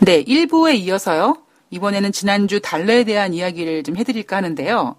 [0.00, 1.36] 네, 1부에 이어서요.
[1.70, 4.96] 이번에는 지난주 달러에 대한 이야기를 좀 해드릴까 하는데요.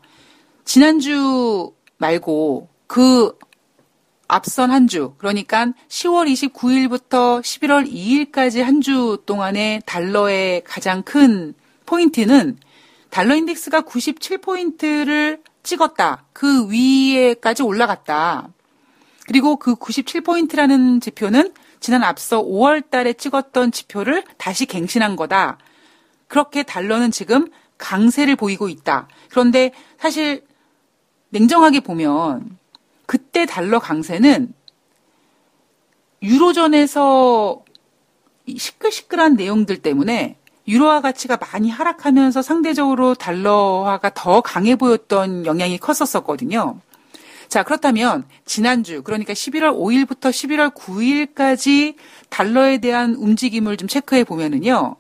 [0.66, 3.38] 지난주 말고 그
[4.28, 11.54] 앞선 한 주, 그러니까 10월 29일부터 11월 2일까지 한 주 동안의 달러의 가장 큰
[11.86, 12.58] 포인트는
[13.10, 16.26] 달러 인덱스가 97포인트를 찍었다.
[16.34, 18.50] 그 위에까지 올라갔다.
[19.28, 25.58] 그리고 그 97포인트라는 지표는 지난 앞서 5월 달에 찍었던 지표를 다시 갱신한 거다.
[26.28, 29.08] 그렇게 달러는 지금 강세를 보이고 있다.
[29.30, 30.46] 그런데 사실
[31.30, 32.58] 냉정하게 보면
[33.06, 34.54] 그때 달러 강세는
[36.22, 37.64] 유로존에서
[38.56, 40.38] 시끌시끌한 내용들 때문에
[40.68, 46.80] 유로화 가치가 많이 하락하면서 상대적으로 달러화가 더 강해 보였던 영향이 컸었거든요.
[47.50, 51.96] 자, 그렇다면 지난주, 그러니까 11월 5일부터 11월 9일까지
[52.30, 54.96] 달러에 대한 움직임을 좀 체크해 보면은요.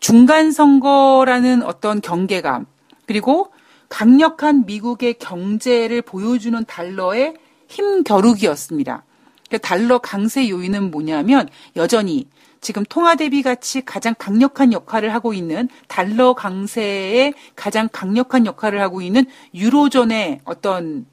[0.00, 2.64] 중간 선거라는 어떤 경계감,
[3.06, 3.52] 그리고
[3.90, 7.34] 강력한 미국의 경제를 보여주는 달러의
[7.68, 9.04] 힘 겨루기였습니다.
[9.48, 12.26] 그러니까 달러 강세 요인은 뭐냐면 여전히
[12.62, 19.02] 지금 통화 대비 가치 가장 강력한 역할을 하고 있는 달러 강세의 가장 강력한 역할을 하고
[19.02, 21.04] 있는 유로존의 어떤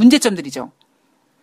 [0.00, 0.72] 문제점들이죠.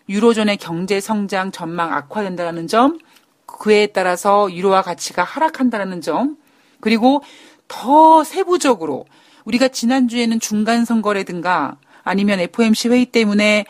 [0.10, 2.98] 유로존의 경제 성장 전망 악화된다는 점,
[3.46, 6.38] 그에 따라서 유로화 가치가 하락한다는 점,
[6.80, 7.22] 그리고
[7.68, 9.06] 더 세부적으로
[9.46, 13.66] 우리가 지난주에는 중간 선거라든가 아니면 FOMC 회의 때문에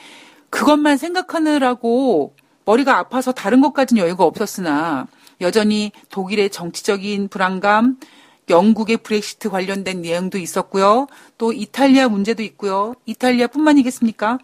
[0.49, 5.07] 그것만 생각하느라고 머리가 아파서 다른 것까지는 여유가 없었으나
[5.41, 7.97] 여전히 독일의 정치적인 불안감,
[8.49, 11.07] 영국의 브렉시트 관련된 내용도 있었고요.
[11.37, 12.93] 또 이탈리아 문제도 있고요.
[13.05, 14.39] 이탈리아뿐만이겠습니까?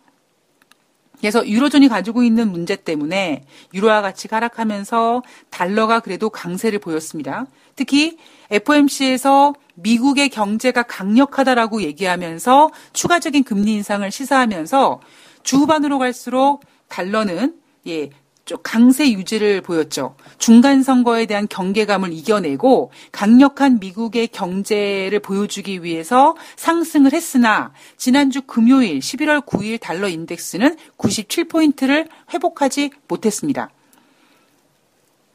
[1.23, 7.45] 그래서 유로존이 가지고 있는 문제 때문에 유로화 가치가 하락하면서 달러가 그래도 강세를 보였습니다.
[7.77, 8.17] 특히
[8.51, 14.99] FOMC에서 미국의 경제가 강력하다라고 얘기하면서 추가적인 금리 인상을 시사하면서
[15.43, 16.59] 주후반으로 갈수록
[16.89, 17.55] 달러는
[17.87, 18.09] 예,
[18.45, 20.15] 좀 강세 유지를 보였죠.
[20.37, 29.45] 중간 선거에 대한 경계감을 이겨내고 강력한 미국의 경제를 보여주기 위해서 상승을 했으나 지난주 금요일 11월
[29.45, 33.69] 9일 달러 인덱스는 97포인트를 회복하지 못했습니다.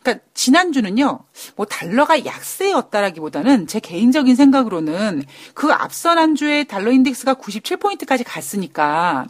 [0.03, 1.21] 그러니까 지난주는요,
[1.57, 9.27] 뭐 달러가 약세였다라기보다는 제 개인적인 생각으로는 그 앞선 한 주에 달러 인덱스가 97포인트까지 갔으니까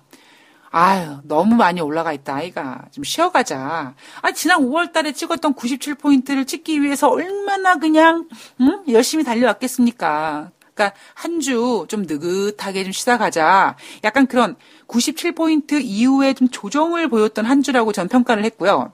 [0.71, 2.85] 아유, 너무 많이 올라가 있다, 아이가.
[2.93, 3.95] 좀 쉬어가자.
[4.21, 8.29] 아, 지난 5월 달에 찍었던 97포인트를 찍기 위해서 얼마나 그냥,
[8.61, 8.83] 응?
[8.91, 10.51] 열심히 달려왔겠습니까?
[10.75, 13.77] 그러니까 한 주 좀 느긋하게 좀 쉬다 가자.
[14.05, 18.93] 약간 그런 97포인트 이후에 좀 조정을 보였던 한 주라고 전 평가를 했고요.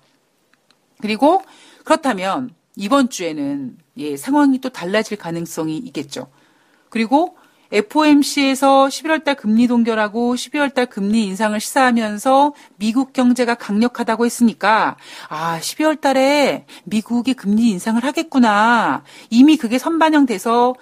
[1.03, 1.43] 그리고
[1.84, 6.29] 그렇다면 이번 주에는 예, 상황이 또 달라질 가능성이 있겠죠.
[6.89, 7.37] 그리고
[7.75, 14.97] FOMC에서 11월달 금리 동결하고 12월달 금리 인상을 시사하면서 미국 경제가 강력하다고 했으니까
[15.29, 19.03] 아 12월달에 미국이 금리 인상을 하겠구나.
[19.29, 20.75] 이미 그게 선반영돼서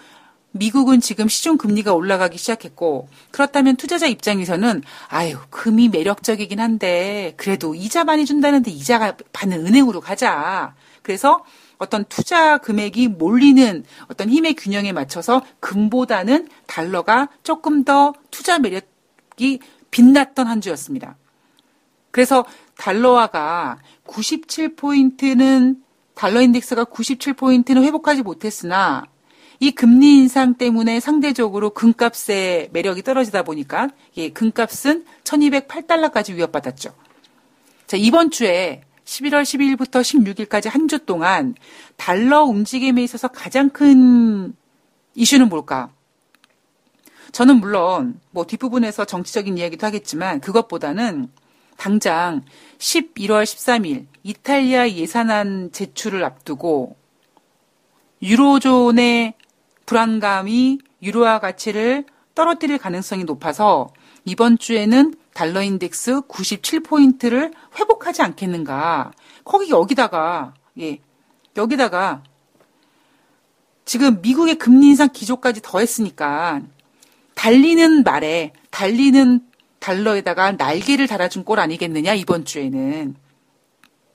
[0.50, 8.04] 미국은 지금 시중 금리가 올라가기 시작했고 그렇다면 투자자 입장에서는 아유 금이 매력적이긴 한데 그래도 이자
[8.04, 10.74] 많이 준다는데 이자가 받는 은행으로 가자.
[11.00, 11.42] 그래서
[11.78, 19.60] 어떤 투자 금액이 몰리는 어떤 힘의 균형에 맞춰서 금보다는 달러가 조금 더 투자 매력이
[19.90, 21.16] 빛났던 한 주였습니다.
[22.10, 22.44] 그래서
[22.76, 25.80] 달러화가 97포인트는
[26.14, 29.04] 달러 인덱스가 97포인트는 회복하지 못했으나
[29.60, 36.92] 이 금리 인상 때문에 상대적으로 금값의 매력이 떨어지다 보니까 예, 금값은 1208달러까지 위협받았죠.
[37.86, 41.54] 자, 이번 주에 11월 12일부터 16일까지 한 주 동안
[41.96, 44.54] 달러 움직임에 있어서 가장 큰
[45.14, 45.90] 이슈는 뭘까?
[47.32, 51.28] 저는 물론 뭐 뒷부분에서 정치적인 이야기도 하겠지만 그것보다는
[51.78, 52.42] 당장
[52.78, 56.96] 11월 13일 이탈리아 예산안 제출을 앞두고
[58.22, 59.34] 유로존의
[59.86, 62.04] 불안감이 유로화 가치를
[62.34, 63.88] 떨어뜨릴 가능성이 높아서
[64.24, 69.10] 이번 주에는 달러 인덱스 97포인트를 회복하지 않겠는가.
[69.42, 71.00] 거기 여기다가, 예,
[71.56, 72.22] 여기다가
[73.84, 76.62] 지금 미국의 금리 인상 기조까지 더했으니까
[77.34, 79.40] 달리는 말에 달리는
[79.80, 83.16] 달러에다가 날개를 달아준 꼴 아니겠느냐 이번 주에는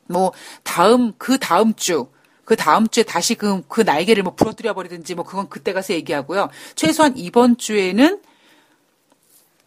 [0.08, 0.32] 뭐
[0.64, 2.08] 다음 그 다음 주
[2.48, 6.48] 그 다음 주에 다시 그, 그 날개를 뭐 부러뜨려 버리든지 뭐 그건 그때 가서 얘기하고요.
[6.76, 8.22] 최소한 이번 주에는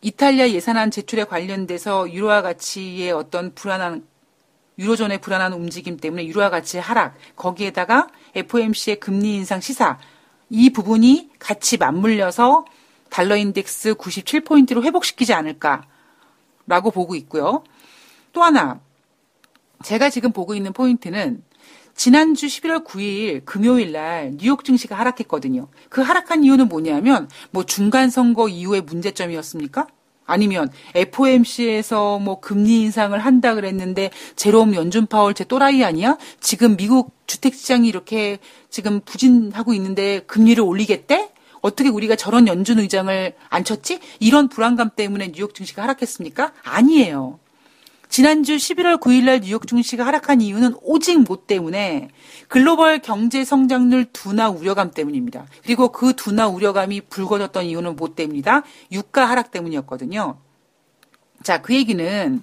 [0.02, 4.06] 이탈리아 예산안 제출에 관련돼서 유로화 가치의 어떤 불안한
[4.79, 9.99] 유로존의 불안한 움직임 때문에 유로화 가치 하락, 거기에다가 FOMC의 금리 인상 시사
[10.49, 12.64] 이 부분이 같이 맞물려서
[13.11, 17.62] 달러 인덱스 97포인트로 회복시키지 않을까라고 보고 있고요.
[18.32, 18.81] 또 하나
[19.85, 21.43] 제가 지금 보고 있는 포인트는
[21.94, 25.69] 지난주 11월 9일 금요일 날 뉴욕 증시가 하락했거든요.
[25.88, 29.87] 그 하락한 이유는 뭐냐면 뭐 중간 선거 이후의 문제점이었습니까?
[30.26, 36.16] 아니면 FOMC에서 뭐 금리 인상을 한다 그랬는데 제롬 연준 파월 제 또라이 아니야?
[36.38, 38.38] 지금 미국 주택 시장이 이렇게
[38.70, 41.31] 지금 부진하고 있는데 금리를 올리겠대?
[41.60, 43.98] 어떻게 우리가 저런 연준 의장을 안 쳤지?
[44.20, 46.52] 이런 불안감 때문에 뉴욕 증시가 하락했습니까?
[46.62, 47.38] 아니에요.
[48.10, 52.08] 지난주 11월 9일 날 뉴욕 증시가 하락한 이유는 오직 뭐 때문에
[52.48, 55.46] 글로벌 경제 성장률 둔화 우려감 때문입니다.
[55.62, 58.64] 그리고 그 둔화 우려감이 불거졌던 이유는 뭐 때문이다?
[58.90, 60.38] 유가 하락 때문이었거든요.
[61.44, 62.42] 자, 그 얘기는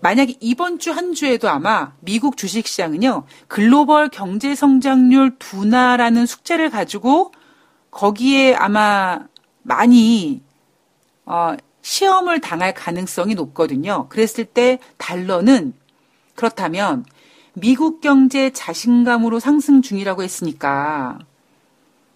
[0.00, 7.30] 만약에 이번 주 한 주에도 아마 미국 주식 시장은요, 글로벌 경제 성장률 둔화라는 숙제를 가지고
[7.92, 9.20] 거기에 아마
[9.62, 10.42] 많이,
[11.24, 14.06] 어, 시험을 당할 가능성이 높거든요.
[14.08, 15.74] 그랬을 때 달러는
[16.34, 17.04] 그렇다면
[17.54, 21.18] 미국 경제 자신감으로 상승 중이라고 했으니까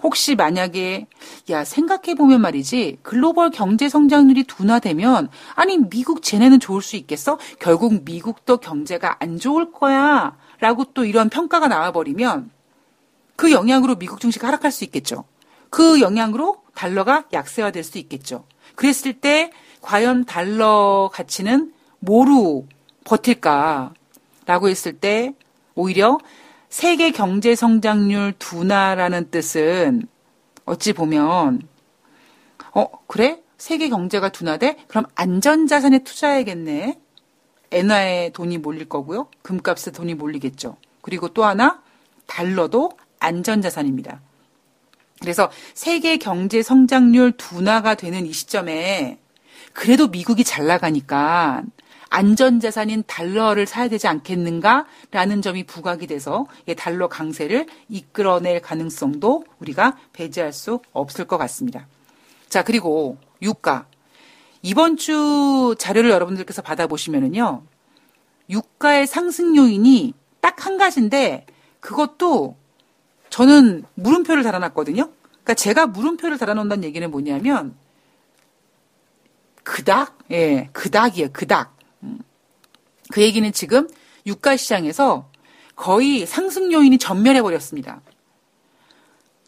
[0.03, 1.07] 혹시 만약에
[1.51, 7.39] 야 생각해 보면 말이지 글로벌 경제 성장률이 둔화되면 아니 미국 쟤네는 좋을 수 있겠어?
[7.59, 12.51] 결국 미국도 경제가 안 좋을 거야라고 또 이런 평가가 나와 버리면
[13.37, 15.25] 그 영향으로 미국 증시가 하락할 수 있겠죠.
[15.71, 18.45] 그 영향으로 달러가 약세화될 수 있겠죠.
[18.77, 19.51] 그랬을 때
[19.81, 22.67] 과연 달러 가치는 뭐로
[23.05, 25.35] 버틸까라고 했을 때
[25.75, 26.19] 오히려
[26.69, 30.07] 세계 경제 성장률 둔화라는 뜻은
[30.65, 31.63] 어찌 보면
[32.73, 33.41] 어 그래?
[33.59, 34.77] 세계 경제가 둔화돼?
[34.87, 37.01] 그럼 안전자산에 투자해야겠네.
[37.71, 39.29] 엔화에 돈이 몰릴 거고요.
[39.43, 40.77] 금값에 돈이 몰리겠죠.
[41.01, 41.83] 그리고 또 하나
[42.27, 44.21] 달러도 안전자산입니다.
[45.21, 49.19] 그래서 세계 경제 성장률 둔화가 되는 이 시점에
[49.73, 51.63] 그래도 미국이 잘 나가니까
[52.09, 56.47] 안전자산인 달러를 사야 되지 않겠는가라는 점이 부각이 돼서
[56.77, 61.87] 달러 강세를 이끌어낼 가능성도 우리가 배제할 수 없을 것 같습니다.
[62.49, 63.87] 자, 그리고 유가.
[64.63, 67.63] 이번 주 자료를 여러분들께서 받아보시면은요,
[68.49, 71.45] 유가의 상승 요인이 딱 한 가지인데,
[71.81, 72.57] 그것도
[73.37, 75.11] 저는 물음표를 달아놨거든요.
[75.31, 77.77] 그러니까 제가 물음표를 달아놓는다는 얘기는 뭐냐면
[79.63, 81.77] 그닥, 예, 그닥이에요, 그닥.
[82.03, 82.19] 음.
[83.13, 83.89] 그 얘기는 지금
[84.25, 85.31] 유가 시장에서
[85.75, 88.01] 거의 상승 요인이 전멸해 버렸습니다.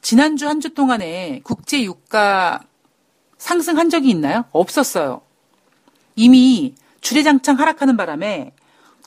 [0.02, 2.61] 지난주 한 주 동안에 국제 유가
[3.38, 4.44] 상승한 적이 있나요?
[4.52, 5.23] 없었어요.
[6.14, 8.52] 이미 주례장창 하락하는 바람에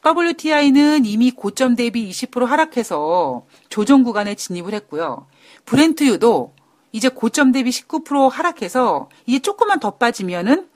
[0.06, 5.27] WTI는 이미 고점 대비 20% 하락해서 조정 구간에 진입을 했고요.
[5.65, 6.56] 브렌트유도
[6.92, 10.68] 이제 고점 대비 19% 하락해서 이제 조금만 더 빠지면은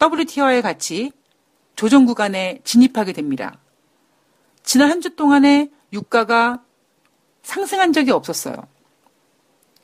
[0.00, 1.12] WTI와의 같이
[1.74, 3.58] 조정 구간에 진입하게 됩니다.
[4.62, 6.62] 지난 한 주 동안에 유가가
[7.42, 8.54] 상승한 적이 없었어요.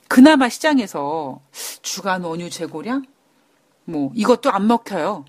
[0.08, 1.40] 그나마 시장에서
[1.82, 3.04] 주간 원유 재고량
[3.84, 5.24] 뭐 이것도 안 먹혀요.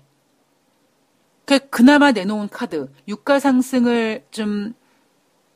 [1.48, 4.74] 그 그나마 내놓은 카드 유가 상승을 좀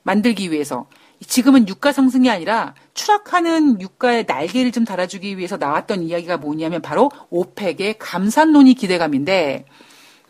[0.04, 0.88] 만들기 위해서
[1.20, 7.98] 지금은 유가 상승이 아니라 추락하는 유가의 날개를 좀 달아주기 위해서 나왔던 이야기가 뭐냐면 바로 오펙의
[7.98, 9.66] 감산론이 기대감인데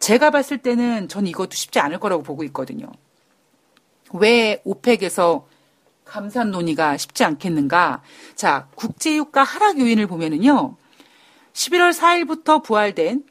[0.00, 2.87] 제가 봤을 때는 전 이것도 쉽지 않을 거라고 보고 있거든요.
[4.14, 5.47] 왜 오펙에서
[6.04, 8.02] 감산 논의가 쉽지 않겠는가?
[8.35, 10.75] 자, 국제유가 하락 요인을 보면은요.
[11.52, 13.23] 11월 4일부터 부활된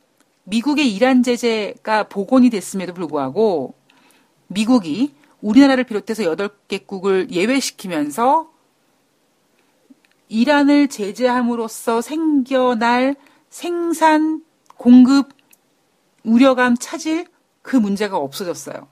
[0.51, 3.73] 미국의 이란 제재가 복원이 됐음에도 불구하고
[4.47, 8.51] 미국이 우리나라를 비롯해서 8개국을 예외시키면서
[10.27, 13.15] 이란을 제재함으로써 생겨날
[13.49, 14.43] 생산
[14.75, 15.29] 공급
[16.23, 17.27] 우려감 차질
[17.61, 18.87] 그 문제가 없어졌어요.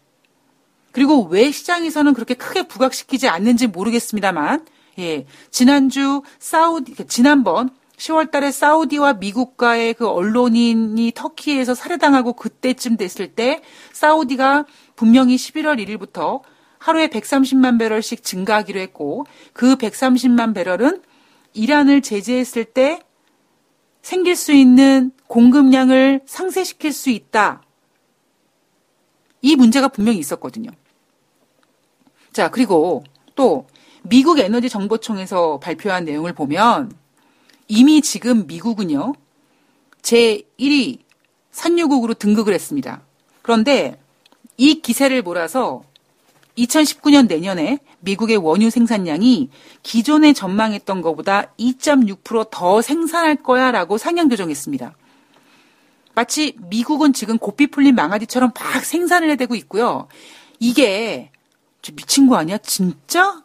[0.93, 4.65] 그리고 왜 시장에서는 그렇게 크게 부각시키지 않는지 모르겠습니다만,
[4.99, 7.69] 예, 지난주 사우디, 지난번
[7.99, 14.65] 10월 달에 사우디와 미국과의 그 언론인이 터키에서 살해당하고 그때쯤 됐을 때 사우디가
[14.95, 16.41] 분명히 11월 1일부터
[16.77, 21.01] 하루에 130만 배럴씩 증가하기로 했고 그 130만 배럴은
[21.53, 23.01] 이란을 제재했을 때
[24.01, 27.61] 생길 수 있는 공급량을 상쇄시킬 수 있다.
[29.41, 30.71] 이 문제가 분명히 있었거든요.
[32.31, 33.03] 자, 그리고
[33.35, 33.67] 또
[34.03, 36.91] 미국 에너지 정보청에서 발표한 내용을 보면
[37.69, 39.13] 이미 지금 미국은요,
[40.01, 40.99] 제1위
[41.51, 43.01] 산유국으로 등극을 했습니다.
[43.43, 44.01] 그런데
[44.57, 45.83] 이 기세를 몰아서
[46.57, 49.49] 2019년 내년에 미국의 원유 생산량이
[49.83, 54.95] 기존에 전망했던 것보다 2.6%더 생산할 거야 라고 상향 조정했습니다.
[56.15, 60.07] 마치 미국은 지금 고삐 풀린 망아지처럼 막 생산을 해대고 있고요.
[60.59, 61.31] 이게
[61.93, 62.57] 미친 거 아니야?
[62.57, 63.43] 진짜?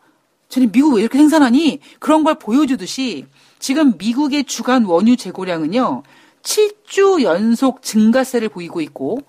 [0.48, 1.80] 저는 미국 왜 이렇게 생산하니?
[1.98, 3.26] 그런 걸 보여주듯이
[3.64, 6.02] 지금 미국의 주간 원유 재고량은요.
[6.42, 9.20] 7주 연속 증가세를 보이고 있고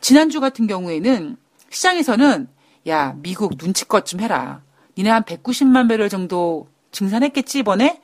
[0.00, 1.36] 지난주 같은 경우에는
[1.70, 2.48] 시장에서는
[2.88, 4.62] 야, 미국 눈치껏 좀 해라.
[4.98, 8.02] 니네 한 190만 배럴 정도 증산했겠지, 이번에?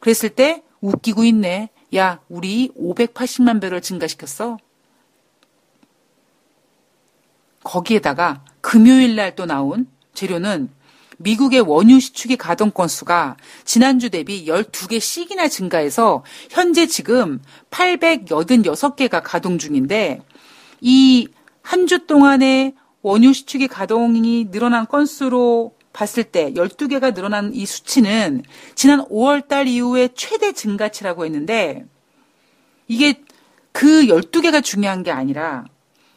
[0.00, 1.70] 그랬을 때 웃기고 있네.
[1.96, 4.58] 야, 우리 580만 배럴 증가시켰어.
[7.64, 10.68] 거기에다가 금요일 날 또 나온 재료는
[11.18, 20.20] 미국의 원유 시축기 가동 건수가 지난주 대비 12개씩이나 증가해서 현재 지금 886개가 가동 중인데
[20.80, 21.28] 이
[21.68, 22.72] 한 주 동안의
[23.02, 28.42] 원유 시축기 가동이 늘어난 건수로 봤을 때 12개가 늘어난 이 수치는
[28.74, 31.84] 지난 5월 달 이후에 최대 증가치라고 했는데
[32.86, 33.22] 이게
[33.72, 35.66] 그 12개가 중요한 게 아니라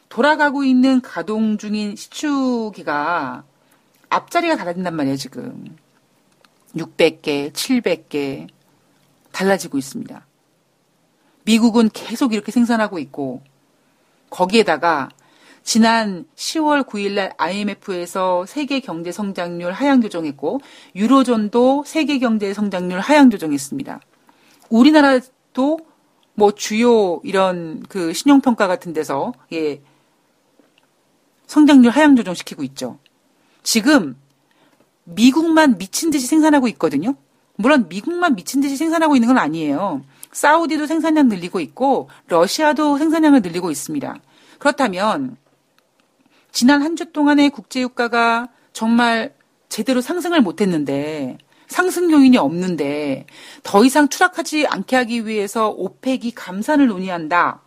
[0.08, 3.44] 돌아가고 있는 가동 중인 시축기가
[4.12, 5.76] 앞자리가 달라진단 말이에요, 지금.
[6.76, 8.48] 600개, 700개
[9.32, 10.26] 달라지고 있습니다.
[11.44, 13.42] 미국은 계속 이렇게 생산하고 있고
[14.30, 15.08] 거기에다가
[15.62, 20.60] 지난 10월 9일 날 IMF에서 세계 경제 성장률 하향 조정했고
[20.94, 24.00] 유로존도 세계 경제 성장률 하향 조정했습니다.
[24.70, 25.78] 우리나라도
[26.34, 29.80] 뭐 주요 이런 그 신용평가 같은 데서 예
[31.46, 32.98] 성장률 하향 조정시키고 있죠.
[33.62, 34.16] 지금
[35.04, 37.14] 미국만 미친 듯이 생산하고 있거든요.
[37.56, 40.02] 물론 미국만 미친 듯이 생산하고 있는 건 아니에요.
[40.32, 44.16] 사우디도 생산량 늘리고 있고 러시아도 생산량을 늘리고 있습니다.
[44.58, 45.36] 그렇다면
[46.50, 49.34] 지난 한 주 동안의 국제유가가 정말
[49.68, 53.26] 제대로 상승을 못했는데 상승 요인이 없는데
[53.62, 57.62] 더 이상 추락하지 않게 하기 위해서 오펙이 감산을 논의한다.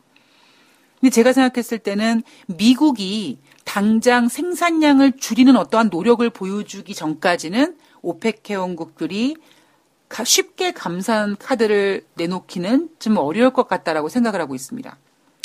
[0.99, 3.39] 근데 제가 생각했을 때는 미국이
[3.75, 9.35] 당장 생산량을 줄이는 어떠한 노력을 보여주기 전까지는 오펙 회원국들이
[10.23, 14.97] 쉽게 감산 카드를 내놓기는 좀 어려울 것 같다라고 생각을 하고 있습니다.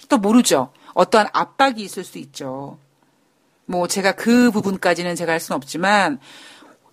[0.09, 0.71] 또 모르죠.
[0.95, 2.79] 어떠한 압박이 있을 수 있죠.
[3.67, 6.21] 뭐 제가 그 부분까지는 제가 할 수는 없지만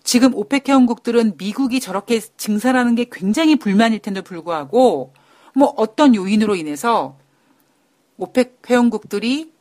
[0.02, 5.14] 지금 OPEC 회원국들은 미국이 저렇게 증산하는 게 굉장히 불만일 텐데 불구하고
[5.54, 7.16] 뭐 어떤 요인으로 인해서
[8.16, 9.56] OPEC 회원국들이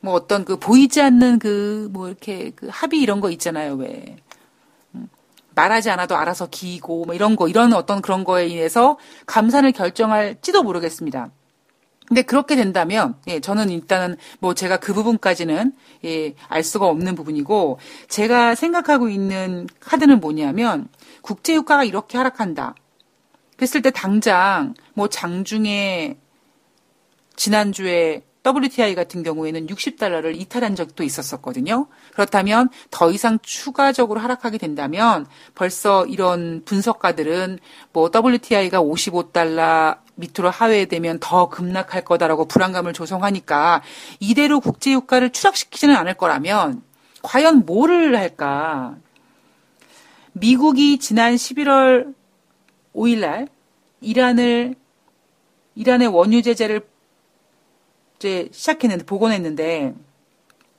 [0.00, 4.16] 뭐 어떤 그 보이지 않는 그 뭐 이렇게 그 합의 이런 거 있잖아요 왜
[4.94, 5.08] 음,
[5.54, 11.30] 말하지 않아도 알아서 기고 뭐 이런 거 이런 어떤 그런 거에 인해서 감산을 결정할지도 모르겠습니다.
[12.06, 15.72] 근데 그렇게 된다면 예, 저는 일단은 뭐 제가 그 부분까지는
[16.04, 17.78] 예, 알 수가 없는 부분이고
[18.08, 20.88] 제가 생각하고 있는 카드는 뭐냐면
[21.22, 22.74] 국제 유가가 이렇게 하락한다.
[23.56, 26.16] 그랬을 때 당장 뭐 장중에
[27.36, 31.86] 지난주에 WTI 같은 경우에는 60달러를 이탈한 적도 있었었거든요.
[32.12, 37.58] 그렇다면 더 이상 추가적으로 하락하게 된다면 벌써 이런 분석가들은
[37.92, 43.82] 뭐 WTI가 55달러 밑으로 하회되면 더 급락할 거다라고 불안감을 조성하니까
[44.20, 46.82] 이대로 국제 유가를 추락시키지는 않을 거라면
[47.22, 48.96] 과연 뭐를 할까?
[50.32, 52.14] 미국이 지난 11월
[52.94, 53.48] 5일 날
[54.00, 54.74] 이란을
[55.74, 56.82] 이란의 원유 제재를
[58.20, 59.94] 이제 시작했는데 복원했는데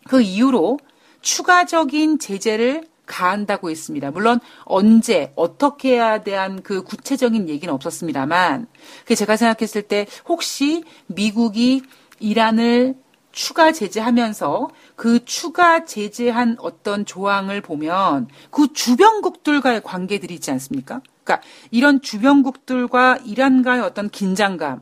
[0.07, 0.79] 그 이후로
[1.21, 4.11] 추가적인 제재를 가한다고 했습니다.
[4.11, 8.67] 물론 언제 어떻게 해야 대한 그 구체적인 얘기는 없었습니다만
[9.05, 11.81] 그 제가 생각했을 때 혹시 미국이
[12.19, 12.95] 이란을
[13.31, 21.01] 추가 제재하면서 그 추가 제재한 어떤 조항을 보면 그 주변국들과의 관계들이 있지 않습니까?
[21.23, 24.81] 그러니까 이런 주변국들과 이란과의 어떤 긴장감,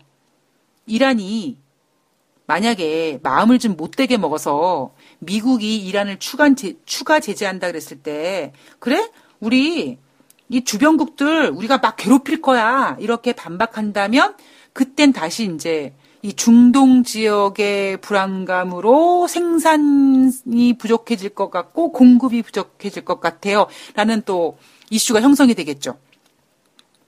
[0.88, 1.58] 이란이
[2.50, 9.08] 만약에 마음을 좀 못되게 먹어서 미국이 이란을 추가, 제, 추가 제재한다 그랬을 때, 그래?
[9.40, 10.00] 우리
[10.50, 12.98] 이 주변국들 우리가 막 괴롭힐 거야.
[13.00, 14.36] 이렇게 반박한다면,
[14.74, 23.68] 그땐 다시 이제 이 중동 지역의 불안감으로 생산이 부족해질 것 같고 공급이 부족해질 것 같아요.
[23.94, 24.58] 라는 또
[24.90, 26.00] 이슈가 형성이 되겠죠.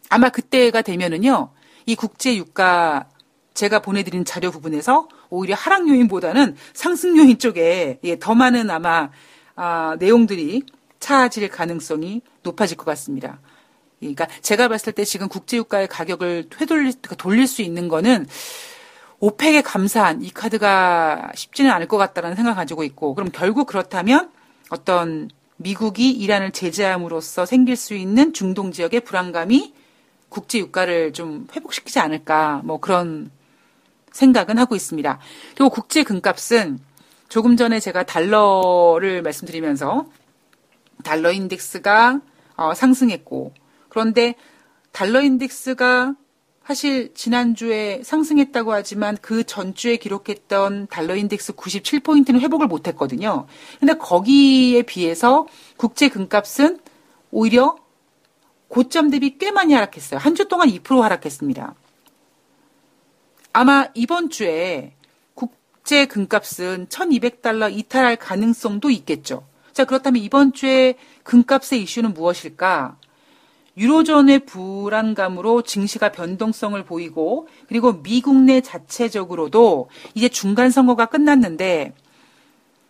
[0.08, 1.50] 아마 그때가 되면은요,
[1.88, 3.08] 이 국제 유가
[3.54, 9.10] 제가 보내드린 자료 부분에서 오히려 하락 요인보다는 상승 요인 쪽에 예, 더 많은 아마
[9.56, 10.64] 아, 내용들이
[11.00, 13.40] 차질 가능성이 높아질 것 같습니다.
[14.00, 18.26] 그러니까 제가 봤을 때 지금 국제유가의 가격을 되돌릴, 그러니까 돌릴 수 있는 거는
[19.20, 24.32] 오펙에 감사한 이 카드가 쉽지는 않을 것 같다는 생각을 가지고 있고 그럼 결국 그렇다면
[24.70, 29.76] 어떤 미국이 이란을 제재함으로써 생길 수 있는 중동 지역의 불안감이
[30.30, 33.30] 국제 유가를 좀 회복시키지 않을까 뭐 그런
[34.12, 35.20] 생각은 하고 있습니다.
[35.56, 36.80] 그리고 국제 금값은
[37.30, 40.06] 조금 전에 제가 달러를 말씀드리면서
[41.04, 42.22] 달러 인덱스가
[42.58, 43.54] 어, 상승했고
[43.90, 44.36] 그런데
[44.92, 46.16] 달러 인덱스가
[46.66, 53.48] 사실 지난주에 상승했다고 하지만 그 전주에 기록했던 달러 인덱스 97포인트는 회복을 못 했거든요.
[53.80, 56.80] 근데 거기에 비해서 국제 금값은
[57.32, 57.76] 오히려
[58.68, 60.20] 고점 대비 꽤 많이 하락했어요.
[60.20, 61.76] 한 주 동안 2% 하락했습니다.
[63.54, 64.94] 아마 이번 주에
[65.34, 69.46] 국제 금값은 1200달러 이탈할 가능성도 있겠죠.
[69.74, 72.98] 자, 그렇다면 이번 주에 금값의 이슈는 무엇일까?
[73.78, 81.94] 유로존의 불안감으로 증시가 변동성을 보이고 그리고 미국 내 자체적으로도 이제 중간 선거가 끝났는데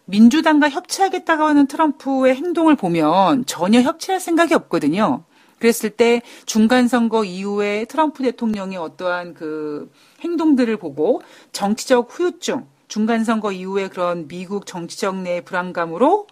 [0.05, 5.23] 민주당과 협치하겠다고 하는 트럼프의 행동을 보면 전혀 협치할 생각이 없거든요.
[5.61, 9.91] 그랬을 때 중간 선거 이후에 트럼프 대통령의 어떠한 그
[10.21, 16.25] 행동들을 보고 정치적 후유증, 중간 선거 이후에 그런 미국 정치적 내 불안감으로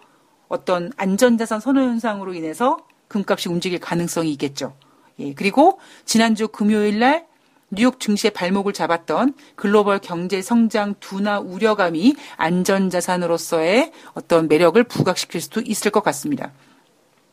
[0.48, 4.74] 어떤 안전자산 선호 현상으로 인해서 금값이 움직일 가능성이 있겠죠.
[5.20, 7.26] 예, 그리고 지난주 금요일 날
[7.70, 15.92] 뉴욕 증시의 발목을 잡았던 글로벌 경제 성장 둔화 우려감이 안전자산으로서의 어떤 매력을 부각시킬 수도 있을
[15.92, 16.50] 것 같습니다.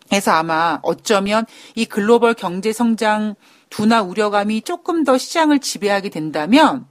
[0.10, 1.46] 그래서 아마 어쩌면
[1.76, 3.36] 이 글로벌 경제 성장
[3.70, 6.88] 둔화 우려감이 조금 더 시장을 지배하게 된다면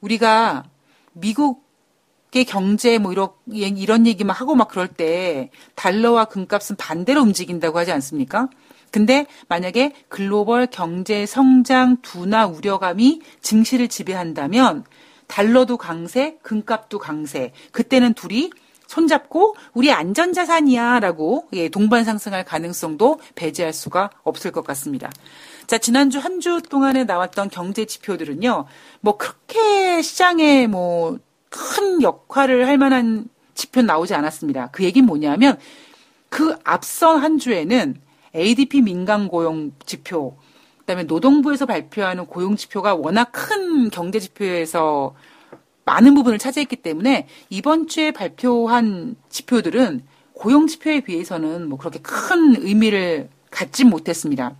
[0.00, 0.64] 우리가
[1.12, 7.92] 미국의 경제 뭐 이런 이런 얘기만 하고 막 그럴 때 달러와 금값은 반대로 움직인다고 하지
[7.92, 8.48] 않습니까?
[8.90, 14.84] 근데 만약에 글로벌 경제 성장 둔화 우려감이 증시를 지배한다면
[15.26, 17.52] 달러도 강세, 금값도 강세.
[17.72, 18.50] 그때는 둘이
[18.94, 25.10] 손잡고 우리 안전자산이야라고 예, 동반 상승할 가능성도 배제할 수가 없을 것 같습니다.
[25.66, 28.66] 자, 지난주 한 주 동안에 나왔던 경제 지표들은요,
[29.00, 31.18] 뭐 그렇게 시장에 뭐
[31.54, 34.70] 큰 역할을 할 만한 지표 나오지 않았습니다.
[34.72, 35.56] 그 얘기는 뭐냐면
[36.28, 37.94] 그 앞선 한 주에는
[38.34, 40.36] ADP 민간 고용 지표,
[40.80, 45.14] 그다음에 노동부에서 발표하는 고용 지표가 워낙 큰 경제 지표에서
[45.84, 53.28] 많은 부분을 차지했기 때문에 이번 주에 발표한 지표들은 고용 지표에 비해서는 뭐 그렇게 큰 의미를
[53.50, 54.56] 갖지 못했습니다.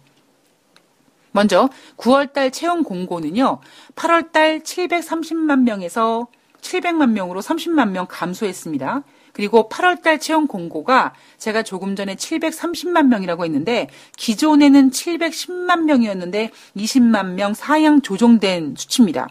[1.32, 3.58] 먼저 9월달 채용 공고는요,
[3.96, 6.28] 8월달 730만 명에서
[6.60, 9.02] 700만 명으로 30만 명 감소했습니다.
[9.32, 17.52] 그리고 8월달 채용 공고가 제가 조금 전에 730만 명이라고 했는데 기존에는 710만 명이었는데 20만 명
[17.52, 19.28] 사양 조정된 수치입니다.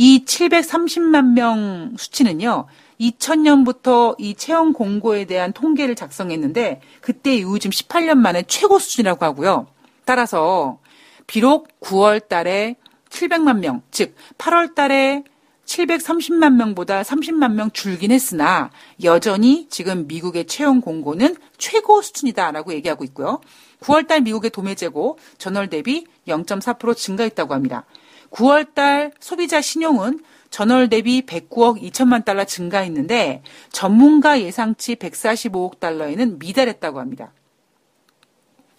[0.00, 2.66] 이 730만 명 수치는요.
[3.00, 9.66] 2000년부터 이 채용 공고에 대한 통계를 작성했는데 그때 이후 지금 18년 만에 최고 수준이라고 하고요.
[10.04, 10.78] 따라서
[11.26, 12.76] 비록 9월 달에
[13.10, 15.24] 700만 명, 즉 8월 달에
[15.64, 18.70] 730만 명보다 30만 명 줄긴 했으나
[19.02, 23.40] 여전히 지금 미국의 채용 공고는 최고 수준이다라고 얘기하고 있고요.
[23.80, 27.84] 9월 달 미국의 도매 재고 전월 대비 0.4% 증가했다고 합니다.
[28.30, 37.00] 9월 달 소비자 신용은 전월 대비 109억 2천만 달러 증가했는데 전문가 예상치 145억 달러에는 미달했다고
[37.00, 37.32] 합니다.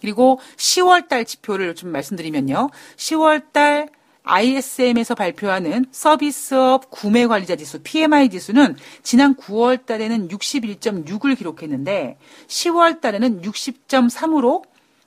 [0.00, 2.70] 그리고 10월 달 지표를 좀 말씀드리면요.
[2.96, 3.88] 10월 달
[4.22, 13.42] ISM에서 발표하는 서비스업 구매 관리자 지수 PMI 지수는 지난 9월 달에는 61.6을 기록했는데 10월 달에는
[13.42, 14.62] 60.3으로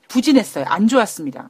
[0.08, 0.66] 부진했어요.
[0.68, 1.50] 안 좋았습니다.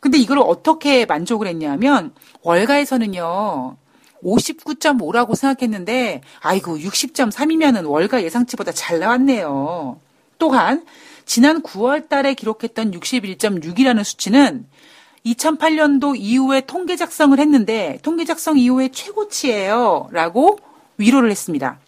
[0.00, 3.76] 근데 이걸 어떻게 만족을 했냐면 월가에서는요.
[4.22, 9.98] 59.5라고 생각했는데 아이고 60.3이면은 월가 예상치보다 잘 나왔네요.
[10.38, 10.84] 또한
[11.24, 14.66] 지난 9월 달에 기록했던 61.6이라는 수치는
[15.26, 20.08] 2008년도 이후에 통계 작성을 했는데 통계 작성 이후에 최고치예요.
[20.12, 20.58] 라고
[20.96, 21.78] 위로를 했습니다.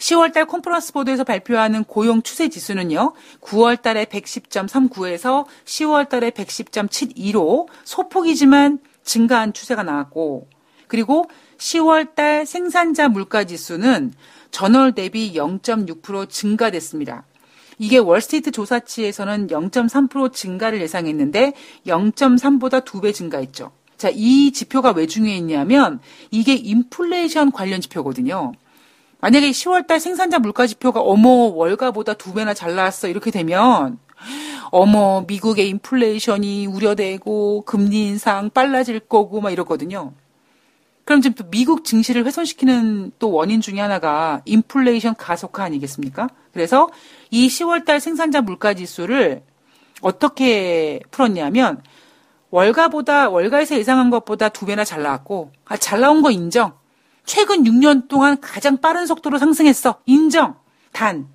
[0.00, 3.12] 10월 달 컨퍼런스 보드에서 발표하는 고용 추세 지수는요.
[3.40, 10.48] 9월 달에 110.39에서 10월 달에 110.72로 소폭이지만 증가한 추세가 나왔고
[10.88, 11.26] 그리고
[11.58, 14.12] 10월 달 생산자 물가 지수는
[14.50, 17.24] 전월 대비 0.6% 증가됐습니다.
[17.78, 21.52] 이게 월스트리트 조사치에서는 0.3% 증가를 예상했는데
[21.86, 23.70] 0.3보다 2배 증가했죠.
[23.96, 28.52] 자, 이 지표가 왜 중요했냐면 이게 인플레이션 관련 지표거든요.
[29.20, 33.98] 만약에 10월달 생산자 물가 지표가 어머 월가보다 두 배나 잘 나왔어 이렇게 되면
[34.70, 40.12] 어머, 미국의 인플레이션이 우려되고 금리 인상 빨라질 거고 막 이러거든요.
[41.04, 46.28] 그럼 지금 또 미국 증시를 훼손시키는 또 원인 중에 하나가 인플레이션 가속화 아니겠습니까?
[46.52, 46.88] 그래서
[47.30, 49.42] 이 10월달 생산자 물가 지수를
[50.02, 51.82] 어떻게 풀었냐면
[52.50, 56.79] 월가보다 월가에서 예상한 것보다 두 배나 잘 나왔고 아, 잘 나온 거 인정.
[57.30, 60.00] 최근 6년 동안 가장 빠른 속도로 상승했어.
[60.04, 60.56] 인정.
[60.90, 61.28] 단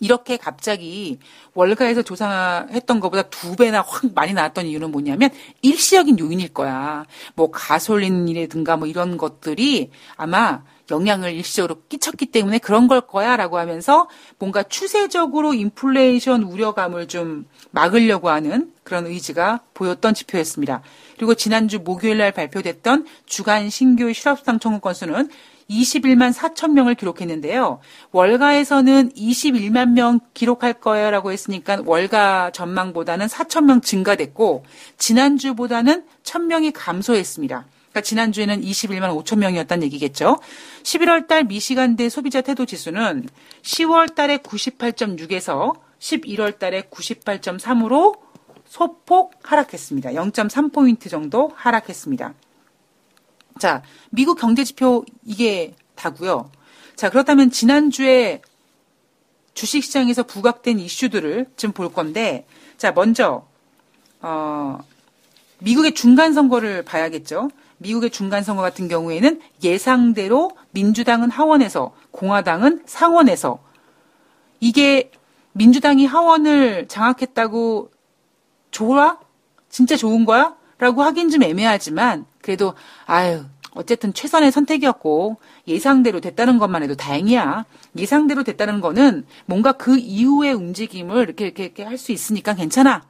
[0.00, 1.18] 이렇게 갑자기
[1.54, 5.30] 월가에서 조사했던 것보다 두 배나 확 많이 나왔던 이유는 뭐냐면
[5.62, 7.06] 일시적인 요인일 거야.
[7.34, 14.08] 뭐 가솔린이라든가 뭐 이런 것들이 아마 영향을 일시적으로 끼쳤기 때문에 그런 걸 거야 라고 하면서
[14.38, 20.82] 뭔가 추세적으로 인플레이션 우려감을 좀 막으려고 하는 그런 의지가 보였던 지표였습니다.
[21.16, 25.28] 그리고 지난주 목요일 날 발표됐던 주간 신규 실업수당 청구 건수는
[25.70, 27.80] 21만 4천 명을 기록했는데요.
[28.10, 34.64] 월가에서는 21만 명 기록할 거예요라고 했으니까 월가 전망보다는 4천 명 증가됐고
[34.98, 37.64] 지난주보다는 1천 명이 감소했습니다.
[37.92, 40.38] 그러니까 지난주에는 21만 5천 명이었다는 얘기겠죠.
[40.82, 43.28] 11월 달 미시간대 소비자 태도 지수는
[43.62, 48.18] 10월 달에 98.6에서 11월 달에 98.3으로
[48.66, 50.10] 소폭 하락했습니다.
[50.12, 52.32] 0.3포인트 정도 하락했습니다.
[53.58, 56.50] 자, 미국 경제 지표 이게 다고요.
[56.96, 58.40] 자, 그렇다면 지난주에
[59.52, 62.46] 주식 시장에서 부각된 이슈들을 좀볼 건데
[62.78, 63.46] 자, 먼저
[64.22, 64.78] 어
[65.58, 67.50] 미국의 중간 선거를 봐야겠죠.
[67.82, 73.62] 미국의 중간 선거 같은 경우에는 예상대로 민주당은 하원에서 공화당은 상원에서
[74.60, 75.10] 이게
[75.52, 77.90] 민주당이 하원을 장악했다고
[78.70, 79.18] 좋아?
[79.68, 80.56] 진짜 좋은 거야?
[80.78, 82.74] 라고 하긴 좀 애매하지만 그래도
[83.06, 87.64] 아유 어쨌든 최선의 선택이었고 예상대로 됐다는 것만 해도 다행이야.
[87.96, 93.02] 예상대로 됐다는 거는 뭔가 그 이후의 움직임을 이렇게 이렇게, 이렇게 할 수 있으니까 괜찮아.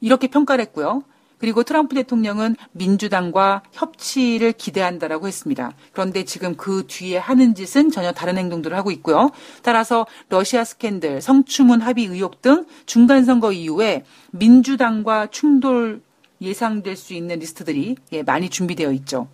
[0.00, 1.02] 이렇게 평가를 했고요.
[1.42, 5.72] 그리고 트럼프 대통령은 민주당과 협치를 기대한다라고 했습니다.
[5.90, 9.32] 그런데 지금 그 뒤에 하는 짓은 전혀 다른 행동들을 하고 있고요.
[9.60, 16.00] 따라서 러시아 스캔들, 성추문 합의 의혹 등 중간 선거 이후에 민주당과 충돌
[16.40, 19.26] 예상될 수 있는 리스트들이 예, 많이 준비되어 있죠.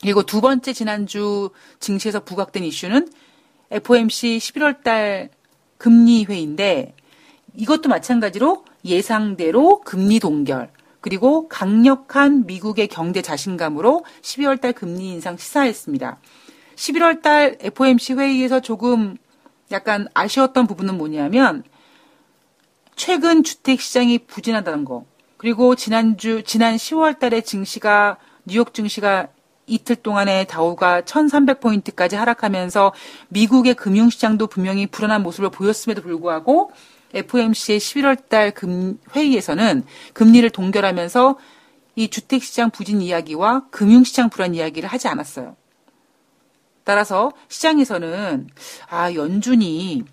[0.00, 3.10] 그리고 두 번째 지난주 증시에서 부각된 이슈는
[3.70, 5.28] FOMC 11월 달
[5.76, 6.94] 금리 회의인데
[7.54, 10.70] 이것도 마찬가지로 예상대로 금리 동결
[11.02, 16.18] 그리고 강력한 미국의 경제 자신감으로 12월 달 금리 인상 시사했습니다.
[16.76, 19.16] 11월 달 FOMC 회의에서 조금
[19.72, 21.64] 약간 아쉬웠던 부분은 뭐냐면
[22.94, 25.04] 최근 주택 시장이 부진하다는 거.
[25.36, 29.26] 그리고 지난주 지난 10월 달에 증시가 뉴욕 증시가
[29.66, 32.92] 이틀 동안에 다우가 1300포인트까지 하락하면서
[33.28, 36.70] 미국의 금융시장도 분명히 불안한 모습을 보였음에도 불구하고
[37.14, 41.38] FOMC의 11월 달 금, 회의에서는 금리를 동결하면서
[41.96, 45.56] 이 주택시장 부진 이야기와 금융시장 불안 이야기를 하지 않았어요.
[46.84, 48.48] 따라서 시장에서는
[48.88, 50.04] 아, 연준이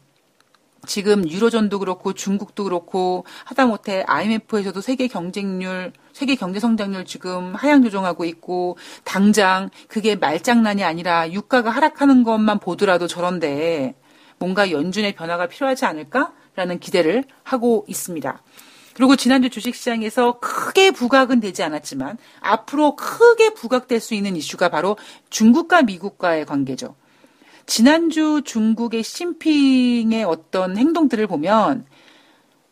[0.85, 8.25] 지금 유로존도 그렇고 중국도 그렇고 하다못해 IMF에서도 세계 경쟁률, 세계 경제 성장률 지금 하향 조정하고
[8.25, 13.95] 있고 당장 그게 말장난이 아니라 유가가 하락하는 것만 보더라도 저런데
[14.37, 18.43] 뭔가 연준의 변화가 필요하지 않을까 라는 기대를 하고 있습니다.
[18.93, 24.97] 그리고 지난주 주식시장에서 크게 부각은 되지 않았지만 앞으로 크게 부각될 수 있는 이슈가 바로
[25.29, 26.95] 중국과 미국과의 관계죠.
[27.65, 31.85] 지난주 중국의 시진핑의 어떤 행동들을 보면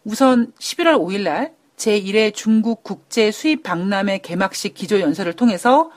[0.03, 5.91] 우선 11월 5일 날 제1회 중국 국제 수입 박람회 개막식 기조 연설을 통해서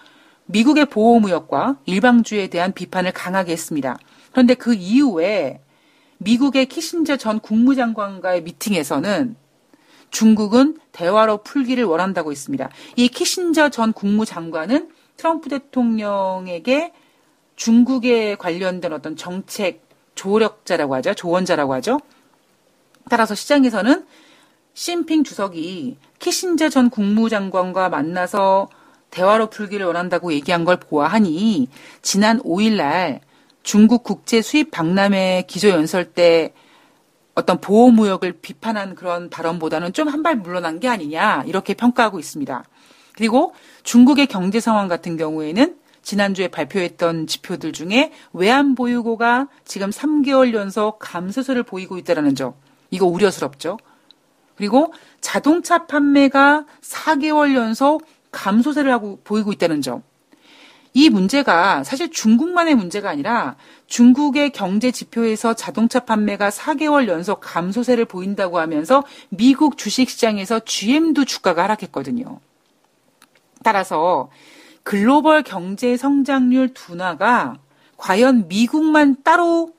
[0.46, 3.98] 미국의 보호무역과 일방주의에 대한 비판을 강하게 했습니다.
[4.30, 5.60] 그런데 그 이후에
[6.20, 9.36] 미국의 키신저 전 국무장관과의 미팅에서는
[10.10, 12.68] 중국은 대화로 풀기를 원한다고 했습니다.
[12.96, 16.92] 이 키신저 전 국무장관은 트럼프 대통령에게
[17.56, 19.82] 중국에 관련된 어떤 정책
[20.14, 21.14] 조력자라고 하죠.
[21.14, 22.00] 조언자라고 하죠.
[23.08, 24.04] 따라서 시장에서는
[24.74, 28.68] 심핑 주석이 키신저 전 국무장관과 만나서
[29.10, 31.68] 대화로 풀기를 원한다고 얘기한 걸 보아하니
[32.02, 33.20] 지난 5일 날
[33.62, 36.52] 중국 국제 수입 박람회 기조 연설 때
[37.34, 42.64] 어떤 보호무역을 비판한 그런 발언보다는 좀 한 발 물러난 게 아니냐 이렇게 평가하고 있습니다.
[43.14, 50.98] 그리고 중국의 경제 상황 같은 경우에는 지난주에 발표했던 지표들 중에 외환 보유고가 지금 3개월 연속
[50.98, 52.54] 감소세를 보이고 있다는 점.
[52.90, 53.78] 이거 우려스럽죠.
[54.56, 60.02] 그리고 자동차 판매가 4개월 연속 감소세를 하고 보이고 있다는 점.
[60.92, 68.58] 이 문제가 사실 중국만의 문제가 아니라 중국의 경제 지표에서 자동차 판매가 4개월 연속 감소세를 보인다고
[68.58, 72.40] 하면서 미국 주식시장에서 GM도 주가가 하락했거든요.
[73.62, 74.30] 따라서
[74.82, 77.58] 글로벌 경제 성장률 둔화가
[77.96, 79.72] 과연 미국만 따로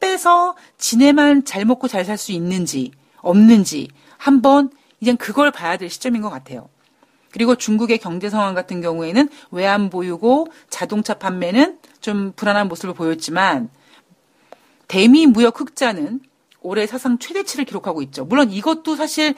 [0.00, 4.70] 빼서 지네만 잘 먹고 잘 살 수 있는지 없는지 한번
[5.00, 6.68] 이젠 그걸 봐야 될 시점인 것 같아요.
[7.36, 13.68] 그리고 중국의 경제 상황 같은 경우에는 외환 보유고 자동차 판매는 좀 불안한 모습을 보였지만
[14.88, 16.20] 대미 무역 흑자는
[16.62, 18.24] 올해 사상 최대치를 기록하고 있죠.
[18.24, 19.34] 물론 이것도 사실